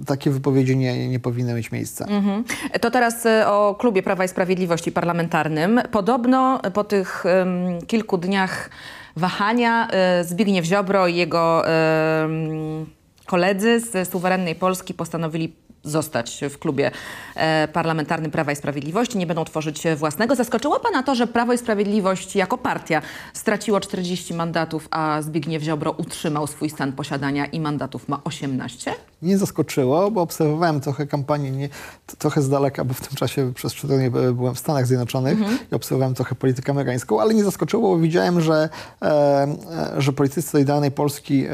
takie 0.06 0.32
wypowiedzi 0.32 0.77
nie, 0.77 1.08
nie 1.08 1.20
powinny 1.20 1.54
mieć 1.54 1.72
miejsca. 1.72 2.06
Mhm. 2.06 2.44
To 2.82 2.92
teraz 2.92 3.25
e, 3.25 3.48
o 3.48 3.75
klubie 3.75 4.04
Prawa 4.04 4.25
i 4.25 4.27
Sprawiedliwości 4.27 4.92
parlamentarnym. 4.92 5.82
Podobno 5.92 6.60
po 6.74 6.84
tych 6.84 7.25
em, 7.25 7.82
kilku 7.88 8.18
dniach 8.18 8.70
wahania 9.16 9.88
e, 9.88 10.24
Zbigniew 10.24 10.66
Ziobro 10.66 11.08
i 11.08 11.16
jego 11.16 11.68
em, 11.68 12.86
koledzy 13.25 13.80
z 13.80 14.10
suwerennej 14.10 14.56
Polski 14.56 14.94
postanowili 14.94 15.54
zostać 15.84 16.42
w 16.50 16.58
klubie 16.58 16.92
e, 17.36 17.68
parlamentarnym 17.68 18.32
Prawa 18.32 18.51
i 18.51 18.56
Sprawiedliwości, 18.56 19.18
nie 19.18 19.27
będą 19.27 19.46
tworzyć 19.46 19.84
własnego. 19.96 20.36
Zaskoczyło 20.36 20.80
pana 20.80 21.04
to, 21.04 21.16
że 21.16 21.27
Prawo 21.27 21.54
i 21.54 21.58
Sprawiedliwość 21.58 22.36
jako 22.36 22.58
partia 22.58 23.01
straciło 23.34 23.80
40 23.80 24.34
mandatów, 24.34 24.88
a 24.92 25.22
Zbigniew 25.22 25.63
Ziobro 25.63 25.92
utrzymał 25.92 26.48
swój 26.48 26.70
stan 26.70 26.94
posiadania 26.94 27.46
i 27.46 27.60
mandatów 27.60 28.08
ma 28.08 28.22
18? 28.24 28.94
Nie 29.21 29.38
zaskoczyło, 29.38 30.12
bo 30.12 30.21
obserwowałem 30.21 30.81
trochę 30.81 31.07
kampanię, 31.07 31.51
nie, 31.51 31.69
trochę 32.17 32.41
z 32.41 32.50
daleka, 32.50 32.86
bo 32.86 32.93
w 32.93 33.07
tym 33.07 33.15
czasie 33.17 33.53
przez 33.55 33.74
tygodnie 33.74 34.12
byłem 34.12 34.55
w 34.55 34.59
Stanach 34.59 34.88
Zjednoczonych 34.88 35.38
i 35.71 35.75
obserwowałem 35.75 36.15
trochę 36.15 36.36
politykę 36.36 36.71
amerykańską, 36.71 37.21
ale 37.21 37.33
nie 37.33 37.43
zaskoczyło, 37.43 37.95
bo 37.95 37.97
widziałem, 38.01 38.41
że, 38.41 38.69
e, 39.01 39.07
e, 39.07 40.01
że 40.01 40.13
politycy 40.13 40.41
Solidarnej 40.41 40.91
Polski, 40.91 41.45
e, 41.45 41.50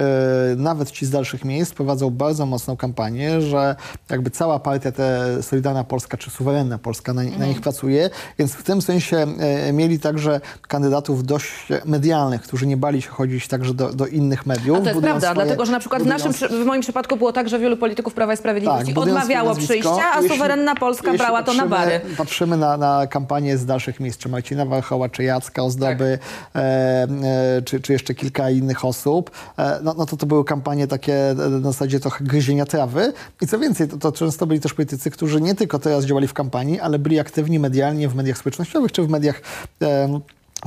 nawet 0.57 0.91
ci 0.91 1.05
z 1.05 1.09
dalszych 1.09 1.45
miejsc, 1.45 1.73
prowadzą 1.73 2.09
bardzo 2.09 2.45
mocną 2.45 2.77
kampanię, 2.77 3.41
że 3.41 3.75
jakby 4.09 4.29
cała 4.29 4.59
partia 4.59 4.91
te 4.91 5.37
Solidarna 5.43 5.83
Polska 5.83 6.17
czy 6.17 6.29
Suwerenna 6.29 6.77
Polska 6.77 7.13
na, 7.13 7.23
na 7.23 7.45
nich 7.45 7.61
pracuje, 7.61 8.09
więc 8.39 8.53
w 8.53 8.63
tym 8.63 8.81
sensie 8.81 9.17
e, 9.39 9.73
mieli 9.73 9.99
także 9.99 10.41
kandydatów 10.67 11.23
dość 11.23 11.67
medialnych, 11.85 12.41
którzy 12.41 12.67
nie 12.67 12.77
bali 12.77 13.01
się 13.01 13.09
chodzić 13.09 13.47
także 13.47 13.73
do, 13.73 13.93
do 13.93 14.07
innych 14.07 14.45
mediów. 14.45 14.77
A 14.77 14.81
to 14.81 14.89
jest 14.89 15.01
prawda, 15.01 15.27
swoje- 15.27 15.35
dlatego 15.35 15.65
że 15.65 15.71
na 15.71 15.79
przykład 15.79 16.03
w, 16.03 16.05
naszym, 16.05 16.33
w 16.33 16.65
moim 16.65 16.81
przypadku 16.81 17.17
było 17.17 17.33
tak, 17.33 17.49
że 17.49 17.52
wielu 17.59 17.77
polityków 17.77 18.13
Prawa 18.13 18.33
i 18.33 18.37
Sprawiedliwości 18.37 18.93
Tak, 18.93 19.03
odmawiało 19.03 19.55
przyjścia, 19.55 20.13
a 20.13 20.21
jeśli- 20.21 20.37
suwerenna 20.37 20.75
Polska 20.75 21.11
jeśli 21.11 21.17
brała 21.17 21.43
to 21.43 21.53
na 21.53 21.65
bary. 21.67 22.01
Patrzymy 22.17 22.57
na, 22.57 22.77
na 22.77 23.07
kampanię 23.07 23.57
z 23.57 23.65
dalszych 23.65 23.99
miejsc, 23.99 24.17
czy 24.17 24.29
Marcina 24.29 24.65
Warchoła, 24.65 25.09
czy 25.09 25.23
Jacka 25.23 25.63
Ozdoby, 25.63 26.19
Tak. 26.53 26.63
e, 26.63 27.07
e, 27.57 27.61
czy, 27.65 27.81
czy 27.81 27.93
jeszcze 27.93 28.15
kilka 28.15 28.49
innych 28.49 28.85
osób, 28.85 29.31
e, 29.57 29.79
no, 29.83 29.95
no 29.97 30.05
to 30.05 30.17
to 30.17 30.25
były 30.25 30.45
kampanie 30.45 30.87
takie 30.87 31.29
e, 31.29 31.35
na 31.35 31.71
zasadzie 31.71 31.99
trochę 31.99 32.23
gryzienia 32.23 32.65
trawy. 32.65 33.13
I 33.41 33.47
co 33.47 33.59
więcej, 33.59 33.87
to, 33.87 33.97
to 33.97 34.11
często 34.11 34.45
byli 34.45 34.59
też 34.59 34.73
politycy, 34.73 35.11
którzy 35.11 35.41
nie 35.41 35.55
tylko 35.55 35.79
teraz 35.79 36.05
działali 36.05 36.27
w 36.27 36.33
kampanii, 36.33 36.79
ale 36.79 36.99
byli 36.99 37.19
aktywni 37.19 37.59
medialnie 37.59 38.09
w 38.09 38.15
mediach 38.15 38.37
społecznościowych, 38.37 38.91
czy 38.91 39.03
w 39.03 39.09
mediach... 39.09 39.41
E, 39.81 40.19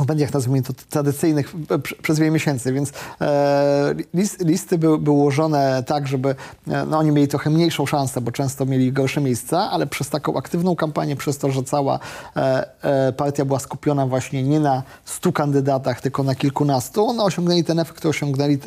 w 0.04 0.08
mediach, 0.08 0.34
nazwijmy 0.34 0.62
to, 0.62 0.72
tradycyjnych 0.90 1.54
e, 1.70 1.78
prze- 1.78 1.96
przez 2.02 2.18
wiele 2.18 2.30
miesięcy, 2.30 2.72
więc 2.72 2.92
e, 3.20 3.94
list, 4.14 4.44
listy 4.44 4.78
były, 4.78 4.98
były 4.98 5.16
ułożone 5.16 5.82
tak, 5.86 6.08
żeby 6.08 6.34
e, 6.68 6.86
no, 6.86 6.98
oni 6.98 7.10
mieli 7.10 7.28
trochę 7.28 7.50
mniejszą 7.50 7.86
szansę, 7.86 8.20
bo 8.20 8.32
często 8.32 8.66
mieli 8.66 8.92
gorsze 8.92 9.20
miejsca, 9.20 9.70
ale 9.70 9.86
przez 9.86 10.08
taką 10.08 10.36
aktywną 10.36 10.76
kampanię, 10.76 11.16
przez 11.16 11.38
to, 11.38 11.50
że 11.50 11.62
cała 11.62 11.98
e, 12.36 12.66
e, 12.82 13.12
partia 13.12 13.44
była 13.44 13.58
skupiona 13.58 14.06
właśnie 14.06 14.42
nie 14.42 14.60
na 14.60 14.82
stu 15.04 15.32
kandydatach, 15.32 16.00
tylko 16.00 16.22
na 16.22 16.34
kilkunastu, 16.34 17.12
no 17.12 17.24
osiągnęli 17.24 17.64
ten 17.64 17.78
efekt, 17.78 17.98
który 17.98 18.10
osiągnęli 18.10 18.58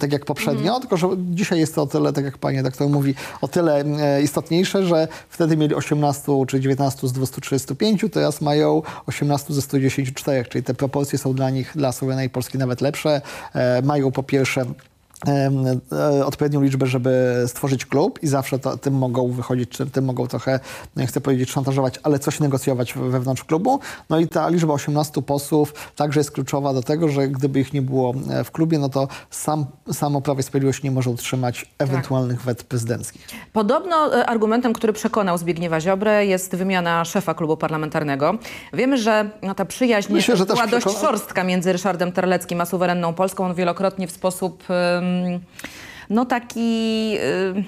tak 0.00 0.12
jak 0.12 0.24
poprzednio, 0.24 0.80
tylko 0.80 0.96
że 0.96 1.08
dzisiaj 1.16 1.58
jest 1.58 1.74
to 1.74 1.82
o 1.82 1.86
tyle, 1.86 2.12
tak 2.12 2.24
jak 2.24 2.38
pani 2.38 2.56
redaktor 2.56 2.88
mówi, 2.88 3.14
o 3.40 3.48
tyle 3.48 3.80
e, 3.80 4.22
istotniejsze, 4.22 4.86
że 4.86 5.08
wtedy 5.30 5.56
mieli 5.56 5.74
18 5.74 6.32
czy 6.48 6.60
19 6.60 7.08
z 7.08 7.12
235, 7.12 8.04
teraz 8.12 8.40
mają 8.40 8.82
18 9.06 9.54
ze 9.54 9.62
114, 9.62 10.44
czyli 10.44 10.64
te 10.64 10.74
proporcje 10.76 11.18
są 11.18 11.34
dla 11.34 11.50
nich, 11.50 11.72
dla 11.74 11.92
Suwerennej 11.92 12.30
Polski 12.30 12.58
nawet 12.58 12.80
lepsze. 12.80 13.20
E, 13.54 13.82
mają 13.82 14.12
po 14.12 14.22
pierwsze 14.22 14.64
odpowiednią 16.24 16.62
liczbę, 16.62 16.86
żeby 16.86 17.44
stworzyć 17.46 17.86
klub 17.86 18.22
i 18.22 18.26
zawsze 18.26 18.58
to, 18.58 18.76
tym 18.78 18.94
mogą 18.94 19.32
wychodzić, 19.32 19.70
czy 19.70 19.86
tym 19.86 20.04
mogą 20.04 20.26
trochę, 20.26 20.60
nie 20.96 21.06
chcę 21.06 21.20
powiedzieć 21.20 21.50
szantażować, 21.50 22.00
ale 22.02 22.18
coś 22.18 22.40
negocjować 22.40 22.94
we- 22.94 23.10
wewnątrz 23.10 23.44
klubu. 23.44 23.80
No 24.10 24.20
i 24.20 24.28
ta 24.28 24.48
liczba 24.48 24.74
18 24.74 25.22
posłów 25.22 25.74
także 25.96 26.20
jest 26.20 26.30
kluczowa 26.30 26.72
do 26.72 26.82
tego, 26.82 27.08
że 27.08 27.28
gdyby 27.28 27.60
ich 27.60 27.72
nie 27.72 27.82
było 27.82 28.14
e, 28.30 28.44
w 28.44 28.50
klubie, 28.50 28.78
no 28.78 28.88
to 28.88 29.08
sam, 29.30 29.66
samo 29.92 30.20
Prawo 30.20 30.40
i 30.40 30.42
Sprawiedliwość 30.42 30.82
nie 30.82 30.90
może 30.90 31.10
utrzymać 31.10 31.66
ewentualnych 31.78 32.42
wet 32.42 32.62
prezydenckich. 32.62 33.26
Podobno 33.52 34.16
e, 34.18 34.26
argumentem, 34.26 34.72
który 34.72 34.92
przekonał 34.92 35.38
Zbigniewa 35.38 35.80
Ziobrę 35.80 36.26
jest 36.26 36.56
wymiana 36.56 37.04
szefa 37.04 37.34
klubu 37.34 37.56
parlamentarnego. 37.56 38.34
Wiemy, 38.72 38.98
że 38.98 39.30
no, 39.42 39.54
ta 39.54 39.64
przyjaźń 39.64 40.12
Myślę, 40.12 40.36
była 40.36 40.66
dość 40.66 40.86
szorstka 41.00 41.44
między 41.44 41.72
Ryszardem 41.72 42.12
Terleckim 42.12 42.60
a 42.60 42.66
suwerenną 42.66 43.14
Polską. 43.14 43.44
On 43.44 43.54
wielokrotnie 43.54 44.06
w 44.08 44.12
sposób 44.12 44.64
um, 45.06 45.46
no 46.10 46.24
taki 46.24 47.12
em, 47.20 47.64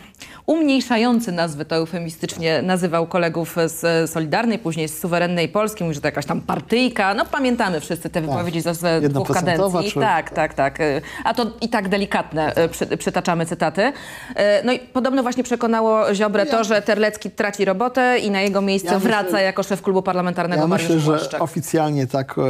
umniejszający 0.46 1.32
nazwy 1.32 1.64
to 1.64 1.76
eufemistycznie 1.76 2.62
nazywał 2.62 3.06
kolegów 3.06 3.56
z 3.66 4.10
Solidarnej, 4.10 4.58
później 4.58 4.88
z 4.88 5.00
Suwerennej 5.00 5.48
Polski. 5.48 5.84
Mówi, 5.84 5.94
że 5.94 6.00
to 6.00 6.08
jakaś 6.08 6.26
tam 6.26 6.40
partyjka. 6.40 7.14
No 7.14 7.24
pamiętamy 7.24 7.80
wszyscy 7.80 8.10
te 8.10 8.20
wypowiedzi 8.20 8.60
ze, 8.60 8.74
ze 8.74 9.00
dwóch 9.00 9.28
kadencji. 9.28 9.90
czy- 9.92 10.00
Tak, 10.00 10.30
tak, 10.30 10.54
tak. 10.54 10.80
Y, 10.80 11.02
A 11.24 11.34
to 11.34 11.46
i 11.60 11.68
tak 11.68 11.88
delikatne 11.88 12.64
y, 12.64 12.68
przy, 12.68 12.86
przytaczamy 12.86 13.46
cytaty. 13.46 13.82
Y, 13.82 13.92
No 14.64 14.72
i 14.72 14.78
podobno 14.78 15.22
właśnie 15.22 15.44
przekonało 15.44 16.14
Ziobrę 16.14 16.46
to, 16.46 16.64
że 16.64 16.82
Terlecki 16.82 17.30
traci 17.30 17.64
robotę 17.64 18.18
i 18.18 18.30
na 18.30 18.40
jego 18.40 18.60
miejsce 18.60 18.88
Ja 18.88 18.94
myślę- 18.94 19.08
wraca 19.10 19.40
jako 19.40 19.62
szef 19.62 19.82
klubu 19.82 20.02
parlamentarnego 20.02 20.62
Ja 20.62 20.68
Mariusz 20.68 20.88
myślę, 20.88 21.00
że 21.00 21.10
Błaszczak. 21.10 21.42
oficjalnie 21.42 22.06
tak, 22.06 22.34
e, 22.38 22.42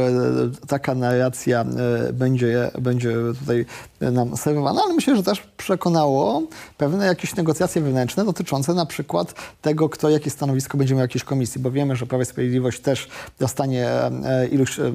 taka 0.67 0.95
narracja 0.95 1.61
e, 1.61 2.13
będzie, 2.13 2.71
będzie 2.79 3.13
tutaj 3.39 3.65
nam 4.01 4.37
serwowana, 4.37 4.81
ale 4.85 4.93
myślę, 4.93 5.15
że 5.15 5.23
też 5.23 5.43
przekonało 5.79 6.41
pewne 6.77 7.05
jakieś 7.05 7.35
negocjacje 7.35 7.81
wewnętrzne 7.81 8.25
dotyczące 8.25 8.73
na 8.73 8.85
przykład 8.85 9.33
tego, 9.61 9.89
kto 9.89 10.09
jakie 10.09 10.29
stanowisko 10.29 10.77
będzie 10.77 10.95
miał 10.95 11.01
jakiejś 11.01 11.23
komisji, 11.23 11.61
bo 11.61 11.71
wiemy, 11.71 11.95
że 11.95 12.05
Prawo 12.05 12.21
i 12.21 12.25
Sprawiedliwość 12.25 12.79
też 12.79 13.07
dostanie 13.39 13.87
e, 13.89 14.47
ilość, 14.47 14.79
e, 14.79 14.91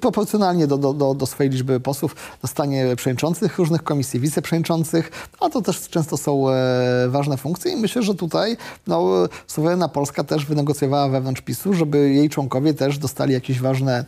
proporcjonalnie 0.00 0.66
do, 0.66 0.78
do, 0.78 1.14
do, 1.14 1.26
swojej 1.26 1.52
liczby 1.52 1.80
posłów, 1.80 2.16
dostanie 2.42 2.96
przewodniczących 2.96 3.58
różnych 3.58 3.82
komisji, 3.82 4.20
wiceprzewodniczących, 4.20 5.10
a 5.40 5.50
to 5.50 5.62
też 5.62 5.88
często 5.88 6.16
są 6.16 6.50
e, 6.50 6.54
ważne 7.08 7.36
funkcje 7.36 7.72
i 7.72 7.76
myślę, 7.76 8.02
że 8.02 8.14
tutaj 8.14 8.56
no, 8.86 9.28
suwerenna 9.46 9.88
Polska 9.88 10.24
też 10.24 10.46
wynegocjowała 10.46 11.08
wewnątrz 11.08 11.40
PiSu, 11.40 11.74
żeby 11.74 12.10
jej 12.10 12.28
członkowie 12.28 12.74
też 12.74 12.98
dostali 12.98 13.32
jakieś 13.32 13.60
ważne, 13.60 14.04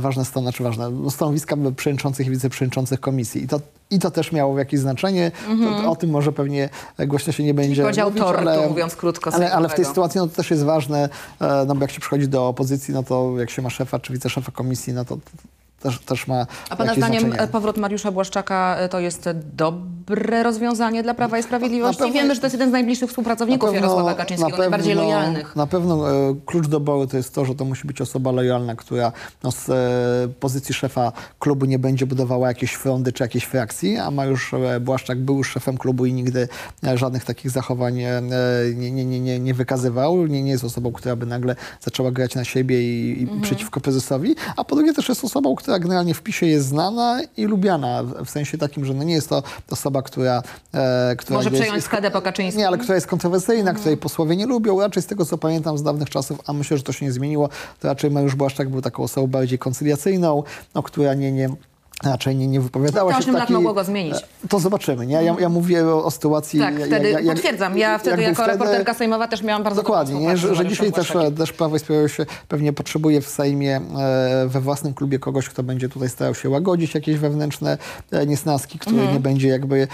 ważne 0.00 0.24
stanowiska, 0.24 0.56
czy 0.56 0.64
ważne 0.64 0.90
no, 0.90 1.10
stanowiska 1.10 1.56
przewodniczących 1.76 2.26
i 2.26 2.30
wiceprzewodniczących 2.30 3.00
komisji. 3.00 3.44
I 3.44 3.48
to, 3.48 3.60
I 3.90 3.98
to 3.98 4.10
też 4.10 4.32
miało 4.32 4.58
jakieś 4.58 4.80
znaczenie. 4.80 5.32
To, 5.62 5.82
to, 5.82 5.90
o 5.90 5.96
tym 5.96 6.10
może 6.10 6.32
pewnie 6.32 6.68
głośno 7.06 7.32
się 7.32 7.42
nie 7.44 7.54
będzie 7.54 7.82
podział 7.82 8.08
mówić, 8.08 8.22
tortu, 8.22 8.40
ale, 8.40 8.68
mówiąc 8.68 8.96
krótko, 8.96 9.30
ale, 9.34 9.52
ale 9.52 9.68
w 9.68 9.74
tej 9.74 9.84
sytuacji 9.84 10.20
no, 10.20 10.26
to 10.26 10.36
też 10.36 10.50
jest 10.50 10.64
ważne, 10.64 11.08
e, 11.40 11.64
no 11.66 11.74
bo 11.74 11.80
jak 11.80 11.90
się 11.90 12.00
przychodzi 12.00 12.28
do 12.28 12.48
opozycji, 12.48 12.94
no 12.94 13.02
to 13.02 13.32
jak 13.38 13.50
się 13.50 13.62
ma 13.62 13.70
szefa 13.70 13.98
czy 13.98 14.12
wiceszefa 14.12 14.52
komisji, 14.52 14.92
no 14.92 15.04
to 15.04 15.18
też, 15.80 15.98
też 15.98 16.26
ma 16.26 16.46
A 16.70 16.76
pana 16.76 16.94
zdaniem 16.94 17.20
znaczenie. 17.20 17.42
e, 17.42 17.48
powrót 17.48 17.76
Mariusza 17.76 18.12
Błaszczaka 18.12 18.76
e, 18.78 18.88
to 18.88 19.00
jest 19.00 19.28
dobre 19.56 20.42
rozwiązanie 20.42 21.02
dla 21.02 21.14
Prawa 21.14 21.38
i 21.38 21.42
Sprawiedliwości? 21.42 21.98
Pewno- 21.98 22.14
Wiemy, 22.14 22.34
że 22.34 22.40
to 22.40 22.46
jest 22.46 22.54
jeden 22.54 22.68
z 22.68 22.72
najbliższych 22.72 23.08
współpracowników 23.10 23.74
Jarosława 23.74 24.14
Kaczyńskiego, 24.14 24.58
najbardziej 24.58 24.94
lojalnych. 24.94 25.56
Na 25.56 25.66
pewno 25.66 26.10
e, 26.12 26.34
klucz 26.46 26.66
do 26.68 26.80
boju 26.80 27.06
to 27.06 27.16
jest 27.16 27.34
to, 27.34 27.44
że 27.44 27.54
to 27.54 27.64
musi 27.64 27.86
być 27.86 28.00
osoba 28.00 28.32
lojalna, 28.32 28.74
która 28.76 29.12
no, 29.42 29.52
z 29.52 29.68
e, 29.70 29.74
pozycji 30.40 30.74
szefa 30.74 31.12
klubu 31.38 31.66
nie 31.66 31.78
będzie 31.78 32.06
budowała 32.06 32.48
jakiejś 32.48 32.72
frondy 32.72 33.12
czy 33.12 33.22
jakiejś 33.24 33.44
frakcji, 33.44 33.96
a 33.98 34.10
Mariusz 34.10 34.54
Błaszczak 34.80 35.18
był 35.20 35.36
już 35.38 35.50
szefem 35.50 35.78
klubu 35.78 36.06
i 36.06 36.12
nigdy 36.12 36.48
żadnych 36.94 37.24
takich 37.24 37.50
zachowań 37.50 38.00
e, 38.02 38.22
nie, 38.74 38.90
nie, 38.90 39.04
nie, 39.04 39.20
nie, 39.20 39.38
nie 39.40 39.54
wykazywał. 39.54 40.26
Nie, 40.26 40.42
nie 40.42 40.50
jest 40.50 40.64
osobą, 40.64 40.92
która 40.92 41.16
by 41.16 41.26
nagle 41.26 41.56
zaczęła 41.80 42.10
grać 42.10 42.34
na 42.34 42.44
siebie 42.44 42.82
i, 42.82 43.20
Mhm. 43.20 43.38
i 43.38 43.42
przeciwko 43.42 43.80
prezesowi, 43.80 44.34
a 44.56 44.64
po 44.64 44.76
drugie 44.76 44.92
też 44.94 45.08
jest 45.08 45.24
osobą, 45.24 45.54
która 45.64 45.78
generalnie 45.78 46.14
w 46.14 46.22
PiSie 46.22 46.46
jest 46.46 46.66
znana 46.66 47.20
i 47.36 47.44
lubiana, 47.44 48.02
w, 48.02 48.30
sensie 48.30 48.58
takim, 48.58 48.84
że 48.84 48.94
no 48.94 49.02
nie 49.02 49.14
jest 49.14 49.28
to 49.28 49.42
osoba, 49.70 50.02
która... 50.02 50.42
E, 50.74 51.16
która 51.16 51.36
Może 51.36 51.50
jest, 51.50 51.60
przejąć 51.60 51.76
jest, 51.76 51.86
schedę 51.86 52.10
po 52.10 52.22
Kaczyńskim? 52.22 52.60
nie, 52.60 52.68
ale 52.68 52.78
która 52.78 52.94
jest 52.94 53.06
kontrowersyjna, 53.06 53.74
której 53.74 53.96
posłowie 53.96 54.36
nie 54.36 54.46
lubią. 54.46 54.80
Raczej 54.80 55.02
z 55.02 55.06
tego, 55.06 55.24
co 55.24 55.38
pamiętam 55.38 55.78
z 55.78 55.82
dawnych 55.82 56.10
czasów, 56.10 56.38
a 56.46 56.52
myślę, 56.52 56.76
że 56.76 56.82
to 56.82 56.92
się 56.92 57.06
nie 57.06 57.12
zmieniło, 57.12 57.48
to 57.80 57.88
raczej 57.88 58.10
Mariusz 58.10 58.34
Błaszczak 58.34 58.68
był 58.68 58.82
taką 58.82 59.02
osobą 59.02 59.26
bardziej 59.26 59.58
koncyliacyjną, 59.58 60.42
no, 60.74 60.82
która 60.82 61.14
nie, 61.14 61.32
nie, 61.32 61.48
raczej 62.04 62.36
nie, 62.36 62.46
nie 62.46 62.60
wypowiadała 62.60 63.12
No, 63.12 63.16
się 63.18 63.20
w 63.20 63.24
osiem 63.24 63.34
lat 63.34 63.42
takiej- 63.42 63.56
mogło 63.56 63.72
go 63.74 63.84
zmienić. 63.84 64.14
E, 64.44 64.48
To 64.48 64.58
zobaczymy. 64.58 65.06
Nie? 65.06 65.14
Ja, 65.14 65.36
ja 65.38 65.48
mówię 65.48 65.86
o, 65.86 66.04
o 66.04 66.10
sytuacji... 66.10 66.60
Tak, 66.60 66.78
ja- 66.78 66.86
wtedy 66.86 67.10
ja- 67.10 67.20
ja- 67.20 67.32
potwierdzam. 67.32 67.78
Ja 67.78 67.98
wtedy 67.98 68.22
jako 68.22 68.46
reporterka 68.46 68.94
sejmowa 68.94 69.28
też 69.28 69.42
miałam 69.42 69.62
bardzo 69.62 69.82
Dokładnie, 69.82 70.20
nie? 70.20 70.36
Że, 70.36 70.54
że 70.54 70.66
dzisiaj 70.66 70.92
też, 70.92 71.14
Mariuszem 71.14 71.36
też 71.36 71.52
Prawo 71.52 71.76
i 71.76 71.78
Sprawiedliwość 71.78 72.30
pewnie 72.48 72.72
potrzebuje 72.72 73.20
w 73.20 73.28
Sejmie 73.28 73.76
e, 73.76 74.46
we 74.48 74.60
własnym 74.60 74.94
klubie 74.94 75.18
kogoś, 75.18 75.48
kto 75.48 75.62
będzie 75.62 75.88
tutaj 75.88 76.08
starał 76.08 76.34
się 76.34 76.48
łagodzić 76.48 76.94
jakieś 76.94 77.16
wewnętrzne 77.16 77.78
e, 78.10 78.26
niesnaski, 78.26 78.78
który 78.78 78.96
Mhm. 78.96 79.14
nie 79.14 79.20
będzie 79.20 79.48
jakby 79.48 79.80
e, 79.82 79.86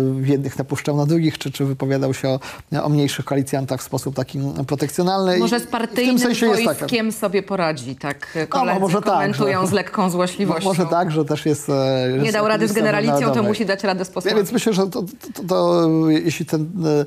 w 0.00 0.24
jednych 0.28 0.58
napuszczał 0.58 0.96
na 0.96 1.06
drugich, 1.06 1.38
czy, 1.38 1.50
czy 1.50 1.64
wypowiadał 1.64 2.14
się 2.14 2.28
o, 2.28 2.40
o 2.82 2.88
mniejszych 2.88 3.24
koalicjantach 3.24 3.80
w 3.80 3.82
sposób 3.84 4.14
taki 4.16 4.38
protekcjonalny. 4.66 5.38
Może 5.38 5.60
z 5.60 5.66
partyjnym 5.66 6.18
wojskiem 6.54 7.12
sobie 7.12 7.42
poradzi, 7.42 7.96
tak 7.96 8.38
koledzy 8.48 8.80
może 8.80 9.02
tak, 9.02 9.04
komentują 9.04 9.60
że- 9.62 9.66
z 9.66 9.72
lekką 9.72 10.10
złośliwością. 10.10 10.68
Może 10.68 10.86
tak, 10.86 11.10
że 11.12 11.24
też 11.24 11.46
jest... 11.46 11.68
e, 11.68 12.18
Nie 12.22 12.32
dał 12.32 12.48
rady 12.48 12.68
z 12.68 12.72
generalicją, 12.72 13.30
to 13.30 13.42
musi 13.42 13.66
dać 13.66 13.84
radę 13.84 14.04
z 14.04 14.08
Ja 14.08 14.14
posłami. 14.14 14.36
więc 14.36 14.52
myślę, 14.52 14.72
że 14.72 14.82
to, 14.86 15.02
to, 15.02 15.42
to, 15.48 15.88
jeśli 16.10 16.46
ten, 16.46 16.70
e, 16.86 17.04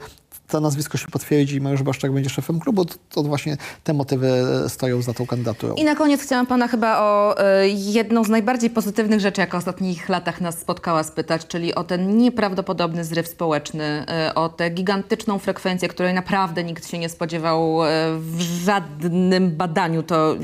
to 0.47 0.59
nazwisko 0.59 0.97
się 0.97 1.07
potwierdzi 1.07 1.55
i 1.55 1.61
Mariusz 1.61 1.83
Błaszczak 1.83 2.13
będzie 2.13 2.29
szefem 2.29 2.59
klubu, 2.59 2.85
to, 2.85 2.95
to 3.09 3.23
właśnie 3.23 3.57
te 3.83 3.93
motywy 3.93 4.31
stoją 4.67 5.01
za 5.01 5.13
tą 5.13 5.25
kandydaturą. 5.27 5.73
I 5.75 5.83
na 5.83 5.95
koniec 5.95 6.21
chciałam 6.21 6.45
pana 6.45 6.67
chyba 6.67 6.99
o 6.99 7.39
e, 7.39 7.67
jedną 7.69 8.23
z 8.23 8.29
najbardziej 8.29 8.69
pozytywnych 8.69 9.19
rzeczy, 9.19 9.41
jaka 9.41 9.57
w 9.57 9.61
ostatnich 9.61 10.09
latach 10.09 10.41
nas 10.41 10.59
spotkała, 10.59 11.03
spytać, 11.03 11.47
czyli 11.47 11.75
o 11.75 11.83
ten 11.83 12.17
nieprawdopodobny 12.17 13.05
zryw 13.05 13.27
społeczny, 13.27 13.83
e, 14.07 14.35
o 14.35 14.49
tę 14.49 14.69
gigantyczną 14.69 15.39
frekwencję, 15.39 15.87
której 15.89 16.13
naprawdę 16.13 16.63
nikt 16.63 16.87
się 16.87 16.97
nie 16.99 17.09
spodziewał. 17.09 17.85
e, 17.85 17.87
W 18.19 18.41
żadnym 18.41 19.51
badaniu 19.51 20.03
to 20.03 20.35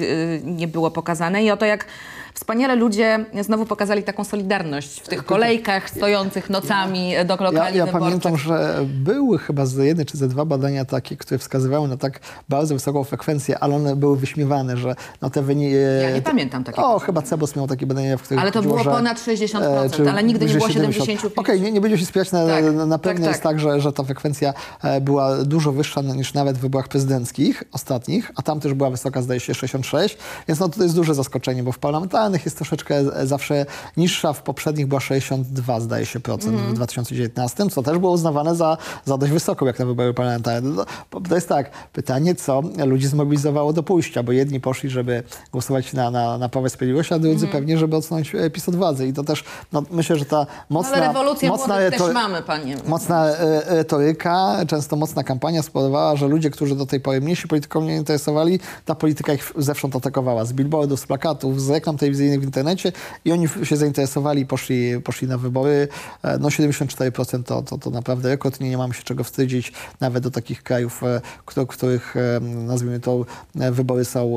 nie 0.44 0.68
było 0.68 0.92
pokazane 0.92 1.44
i 1.44 1.52
o 1.52 1.58
to, 1.58 1.66
jak 1.66 1.86
wspaniale 2.34 2.76
ludzie 2.76 3.26
znowu 3.42 3.66
pokazali 3.66 4.04
taką 4.04 4.24
solidarność 4.24 5.00
w 5.02 5.08
tych 5.08 5.26
kolejkach 5.26 5.90
stojących 5.90 6.50
nocami 6.50 7.14
do 7.26 7.36
Ja, 7.36 7.42
lokali 7.44 7.78
ja 7.78 7.86
wyborczych. 7.86 8.08
pamiętam, 8.08 8.38
że 8.38 8.86
były 8.86 9.40
chyba 9.40 9.66
z 9.66 9.76
jedne 9.78 10.06
czy 10.06 10.18
ze 10.18 10.28
dwa 10.28 10.46
badania 10.46 10.86
takie, 10.86 11.18
które 11.18 11.38
wskazywały 11.38 11.88
na 11.88 11.98
tak 11.98 12.20
bardzo 12.50 12.74
wysoką 12.74 13.04
frekwencję, 13.04 13.60
ale 13.60 13.76
one 13.76 13.96
były 13.96 14.18
wyśmiewane, 14.18 14.78
że 14.78 14.96
no 15.22 15.30
te 15.30 15.42
wyniki... 15.42 15.76
Ja 16.02 16.16
nie 16.16 16.22
pamiętam 16.22 16.64
takiego. 16.64 16.88
O, 16.96 17.00
chyba 17.00 17.22
Cebos 17.22 17.56
miał 17.56 17.68
takie 17.68 17.86
badania, 17.86 18.18
w 18.18 18.22
których 18.22 18.42
Ale 18.42 18.52
to 18.52 18.62
było 18.62 18.84
że, 18.84 18.92
ponad 18.92 19.18
60%, 19.18 19.86
e, 19.86 19.90
czy 19.90 20.10
ale 20.12 20.24
nigdy 20.24 20.46
nie 20.46 20.54
było 20.54 20.66
bliżej 20.66 20.84
75. 20.84 21.34
Okej, 21.36 21.62
nie, 21.62 21.72
nie 21.72 21.82
będziemy 21.82 22.00
się 22.00 22.06
spierać, 22.06 22.32
na, 22.32 22.48
Tak, 22.48 22.66
na, 22.66 22.86
na 22.86 22.98
tak, 22.98 23.02
pewno 23.02 23.26
tak. 23.26 23.34
jest 23.34 23.44
tak, 23.44 23.60
że, 23.60 23.82
że 23.82 23.94
ta 23.94 24.04
frekwencja 24.04 24.54
e, 24.84 25.02
była 25.02 25.38
dużo 25.38 25.72
wyższa 25.72 26.02
niż 26.02 26.34
nawet 26.34 26.58
w 26.58 26.62
wyborach 26.62 26.88
prezydenckich 26.88 27.64
ostatnich, 27.72 28.32
a 28.36 28.42
tam 28.42 28.60
też 28.60 28.74
była 28.74 28.90
wysoka, 28.90 29.22
zdaje 29.22 29.40
się, 29.40 29.54
66, 29.54 30.18
więc 30.48 30.60
no 30.60 30.70
to 30.70 30.84
jest 30.84 30.96
duże 30.96 31.16
zaskoczenie, 31.16 31.64
bo 31.64 31.72
w 31.72 31.80
parlamentarnych 32.22 32.46
jest 32.46 32.58
troszeczkę 32.58 32.96
e, 32.96 33.28
zawsze 33.28 33.66
niższa, 33.98 34.34
w 34.34 34.42
poprzednich 34.44 34.88
była 34.88 35.00
62, 35.00 35.80
zdaje 35.80 36.06
się, 36.06 36.20
procent 36.20 36.54
Mhm. 36.54 36.72
w 36.72 36.76
2019, 36.76 37.70
co 37.70 37.84
też 37.84 37.98
było 37.98 38.12
uznawane 38.12 38.56
za, 38.56 38.78
za 39.06 39.18
dość 39.18 39.32
wysoką, 39.34 39.66
jak 39.66 39.80
na 39.80 39.86
wybory 39.86 40.14
parlamentarne. 40.14 40.70
No, 40.70 40.86
bo 41.12 41.22
to 41.22 41.36
jest 41.36 41.50
tak, 41.50 41.72
pytanie, 41.94 42.36
co 42.36 42.62
ludzi 42.86 43.08
zmobilizowało 43.08 43.74
do 43.74 43.84
pójścia, 43.84 44.24
bo 44.24 44.32
jedni 44.32 44.60
poszli, 44.60 44.90
żeby 44.90 45.24
głosować 45.52 45.94
na, 45.94 46.12
na, 46.12 46.38
na 46.38 46.50
Prawo 46.50 46.68
i 46.68 46.70
Sprawiedliwość, 46.70 47.12
a 47.12 47.20
drudzy 47.20 47.46
Mhm. 47.46 47.52
pewnie, 47.52 47.78
żeby 47.78 47.96
odsunąć 47.96 48.36
e, 48.36 48.50
PiS 48.50 48.70
od 48.70 48.76
władzy. 48.76 49.08
I 49.08 49.14
to 49.14 49.24
też, 49.24 49.44
no, 49.74 49.84
myślę, 49.92 50.16
że 50.16 50.26
ta 50.26 50.46
mocna... 50.70 50.94
Ale 50.98 51.08
rewolucję 51.08 51.50
mocna 51.50 51.80
młodych 51.80 52.00
też 52.00 52.14
mamy, 52.14 52.42
panie. 52.42 52.76
Mocna 52.88 53.26
e, 53.30 53.64
retoryka, 53.76 54.58
często 54.68 54.96
mocna 54.96 55.24
kampania 55.24 55.64
spowodowała, 55.64 56.16
że 56.16 56.28
ludzie, 56.28 56.50
którzy 56.50 56.76
do 56.76 56.86
tej 56.86 57.00
pory 57.00 57.22
mniej 57.22 57.36
się 57.36 57.48
polityką 57.48 57.82
nie 57.82 57.96
interesowali, 57.96 58.60
ta 58.86 58.96
polityka 58.96 59.34
ich 59.34 59.54
zewsząd 59.58 59.96
atakowała. 59.96 60.46
Z 60.46 60.54
billboardów, 60.54 61.00
z 61.00 61.06
plakatów, 61.06 61.62
z 61.62 61.70
reklam 61.70 61.98
telewizyjnych 62.12 62.40
w 62.42 62.44
internecie 62.44 62.92
i 63.26 63.32
oni 63.32 63.48
się 63.64 63.78
zainteresowali, 63.78 64.46
poszli, 64.46 65.02
poszli 65.04 65.28
na 65.28 65.38
wybory. 65.38 65.88
E, 66.24 66.38
No 66.40 66.50
74% 66.50 67.44
to, 67.44 67.62
to, 67.62 67.78
to 67.78 67.90
naprawdę 67.90 68.30
rekord, 68.30 68.60
nie, 68.60 68.70
nie 68.70 68.78
mamy 68.78 68.94
się 68.94 69.04
czego 69.04 69.24
wstydzić, 69.24 69.74
nawet 70.00 70.24
do 70.24 70.32
takich 70.32 70.64
krajów, 70.64 71.04
e, 71.04 71.22
któ- 71.46 71.68
których, 71.68 72.16
e, 72.18 72.40
nazwijmy 72.40 73.00
to, 73.00 73.26
wybory 73.56 74.06
są 74.06 74.36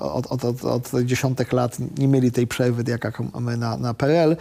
od, 0.00 0.26
od, 0.26 0.44
od, 0.44 0.64
od 0.64 0.90
dziesiątek 1.04 1.52
lat, 1.52 1.76
nie 1.98 2.08
mieli 2.08 2.32
tej 2.32 2.46
przerwy, 2.46 2.84
jak 2.90 3.04
jak 3.04 3.20
my 3.40 3.56
na, 3.56 3.76
na 3.76 3.94
PRL. 3.94 4.36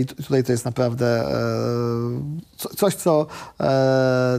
I 0.00 0.06
tu- 0.06 0.14
tutaj 0.14 0.44
to 0.44 0.52
jest 0.52 0.64
naprawdę 0.64 1.24
co- 2.56 2.68
coś, 2.68 2.94
co, 2.94 3.26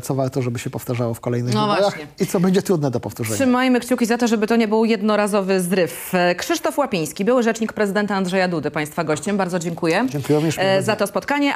co 0.04 0.16
warto, 0.16 0.42
żeby 0.42 0.60
się 0.60 0.70
powtarzało 0.70 1.14
w 1.14 1.20
kolejnych 1.20 1.54
No 1.54 1.62
wyborach 1.62 1.82
właśnie. 1.82 2.08
i 2.20 2.26
co 2.26 2.40
będzie 2.40 2.62
trudne 2.62 2.92
do 2.92 3.00
powtórzenia. 3.00 3.36
Trzymajmy 3.36 3.80
kciuki 3.80 4.06
za 4.06 4.18
to, 4.18 4.28
żeby 4.28 4.48
to 4.48 4.56
nie 4.56 4.68
był 4.68 4.86
jednorazowy 4.86 5.62
zryw. 5.62 6.12
Krzysztof 6.38 6.78
Łapiński, 6.78 7.23
były 7.24 7.44
rzecznik 7.44 7.74
prezydenta 7.74 8.16
Andrzeja 8.16 8.48
Dudy, 8.48 8.72
państwa 8.72 9.04
gościem. 9.04 9.38
Bardzo 9.38 9.60
dziękuję 9.60 10.06
Dziękuję 10.10 10.36
również, 10.36 10.56
e, 10.60 10.84
za 10.84 10.96
to 10.96 11.08
spotkanie. 11.08 11.54